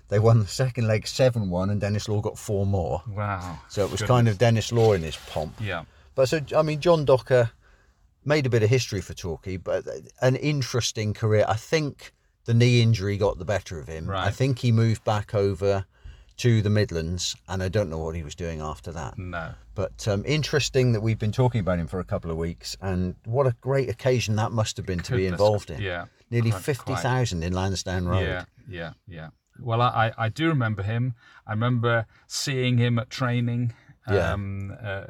[0.10, 3.04] They won the second leg 7 1, and Denis Law got four more.
[3.08, 3.60] Wow.
[3.70, 5.54] So it was kind of Denis Law in his pomp.
[5.62, 5.84] Yeah.
[6.16, 7.52] But so, I mean, John Docker
[8.26, 9.86] made a bit of history for Torquay, but
[10.22, 11.46] an interesting career.
[11.48, 12.12] I think
[12.46, 14.10] the knee injury got the better of him.
[14.10, 15.86] I think he moved back over
[16.38, 19.18] to the Midlands, and I don't know what he was doing after that.
[19.18, 19.52] No.
[19.76, 23.16] But um, interesting that we've been talking about him for a couple of weeks, and
[23.26, 25.82] what a great occasion that must have been to be involved in.
[25.82, 26.06] Yeah.
[26.32, 28.22] Nearly Quite- 50,000 in Lansdowne Road.
[28.22, 29.30] Yeah, yeah, yeah.
[29.62, 31.14] Well, I, I do remember him.
[31.48, 33.74] I remember seeing him at training.
[34.10, 34.34] Yeah.
[34.34, 35.04] Um, uh,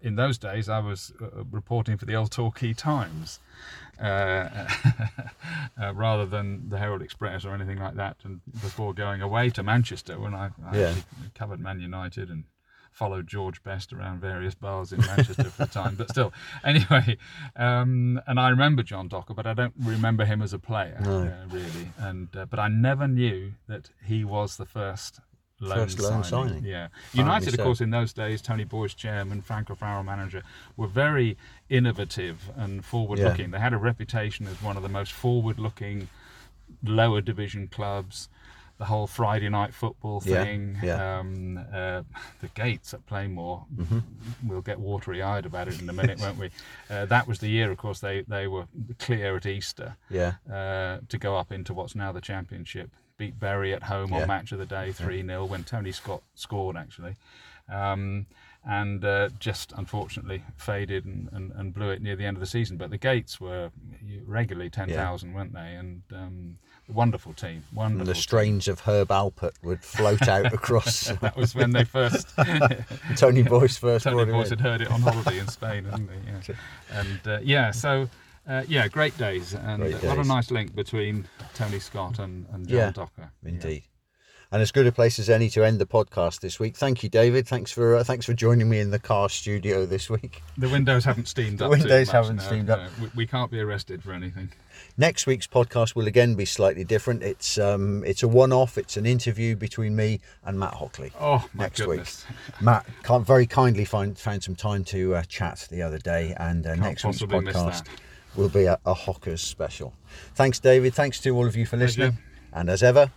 [0.00, 3.38] in those days, I was uh, reporting for the Old Torquay Times
[4.00, 4.04] uh,
[5.80, 8.16] uh, rather than the Herald Express or anything like that.
[8.24, 10.94] And before going away to Manchester, when I, I Yeah.
[11.34, 12.44] covered Man United and
[12.92, 15.96] followed George Best around various bars in Manchester for a time.
[15.96, 16.32] But still,
[16.64, 17.16] anyway,
[17.56, 21.48] um, and I remember John Docker, but I don't remember him as a player uh,
[21.52, 21.88] really.
[21.98, 25.20] And uh, but I never knew that he was the first.
[25.60, 26.64] Loan First loan signing.
[26.64, 30.42] Yeah, Apparently United, of course, in those days, Tony Boyce chairman, Frank O'Farrell manager,
[30.76, 31.36] were very
[31.68, 33.52] innovative and forward-looking.
[33.52, 36.08] They had a reputation as one of the most forward-looking
[36.82, 38.28] lower division clubs.
[38.82, 41.20] The whole Friday night football thing, yeah.
[41.20, 42.02] Um, uh,
[42.40, 43.64] the gates at Plainmoor.
[43.76, 43.98] Mm-hmm.
[44.48, 46.50] We'll get watery-eyed about it in a minute, won't we?
[46.90, 48.00] Uh, that was the year, of course.
[48.00, 48.66] They they were
[48.98, 50.32] clear at Easter Yeah.
[50.52, 52.90] uh, to go up into what's now the Championship.
[53.18, 54.22] Beat Bury at home Yeah.
[54.22, 57.14] on Match of the Day 3 0 when Tony Scott scored, actually.
[57.68, 58.26] Um,
[58.64, 62.46] and uh, just unfortunately faded and, and, and blew it near the end of the
[62.46, 62.76] season.
[62.78, 63.70] But the gates were
[64.26, 65.74] regularly 10,000, weren't they?
[65.76, 66.58] And um,
[66.92, 67.64] wonderful team.
[67.74, 68.00] Wonderful.
[68.00, 68.22] And the team.
[68.22, 72.28] strains of Herb Alpert would float out across That was when they first
[73.16, 76.30] Tony Boyce first Tony Boyce had heard it on holiday in Spain, hadn't he?
[76.48, 76.54] Yeah.
[76.90, 78.08] And uh, yeah, so
[78.48, 82.46] uh, yeah, great days, and Great uh, what a nice link between Tony Scott and,
[82.52, 83.30] and John Yeah, Docker.
[83.42, 83.48] Yeah.
[83.48, 83.84] Indeed.
[84.50, 86.76] And as good a place as any to end the podcast this week.
[86.76, 87.48] Thank you, David.
[87.48, 90.42] Thanks for uh, thanks for joining me in the car studio this week.
[90.58, 91.70] The windows haven't steamed The up.
[91.72, 92.80] too windows much, haven't no, steamed up.
[92.80, 92.88] no.
[93.04, 94.50] We, we can't be arrested for anything.
[94.98, 97.22] Next week's podcast will again be slightly different.
[97.22, 98.76] It's um it's a one-off.
[98.76, 101.12] It's an interview between me and Matt Hockley.
[101.18, 102.26] Oh my next goodness!
[102.28, 102.60] week.
[102.60, 102.86] Matt
[103.24, 107.04] very kindly find, found some time to uh, chat the other day, and uh, next
[107.04, 107.86] week's podcast
[108.36, 109.94] will be a, a Hawkers special.
[110.34, 110.94] Thanks, David.
[110.94, 112.02] Thanks to all of you for Pleasure.
[112.02, 112.18] listening.
[112.52, 113.10] And as ever,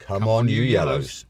[0.00, 1.26] Come, on, you yellows.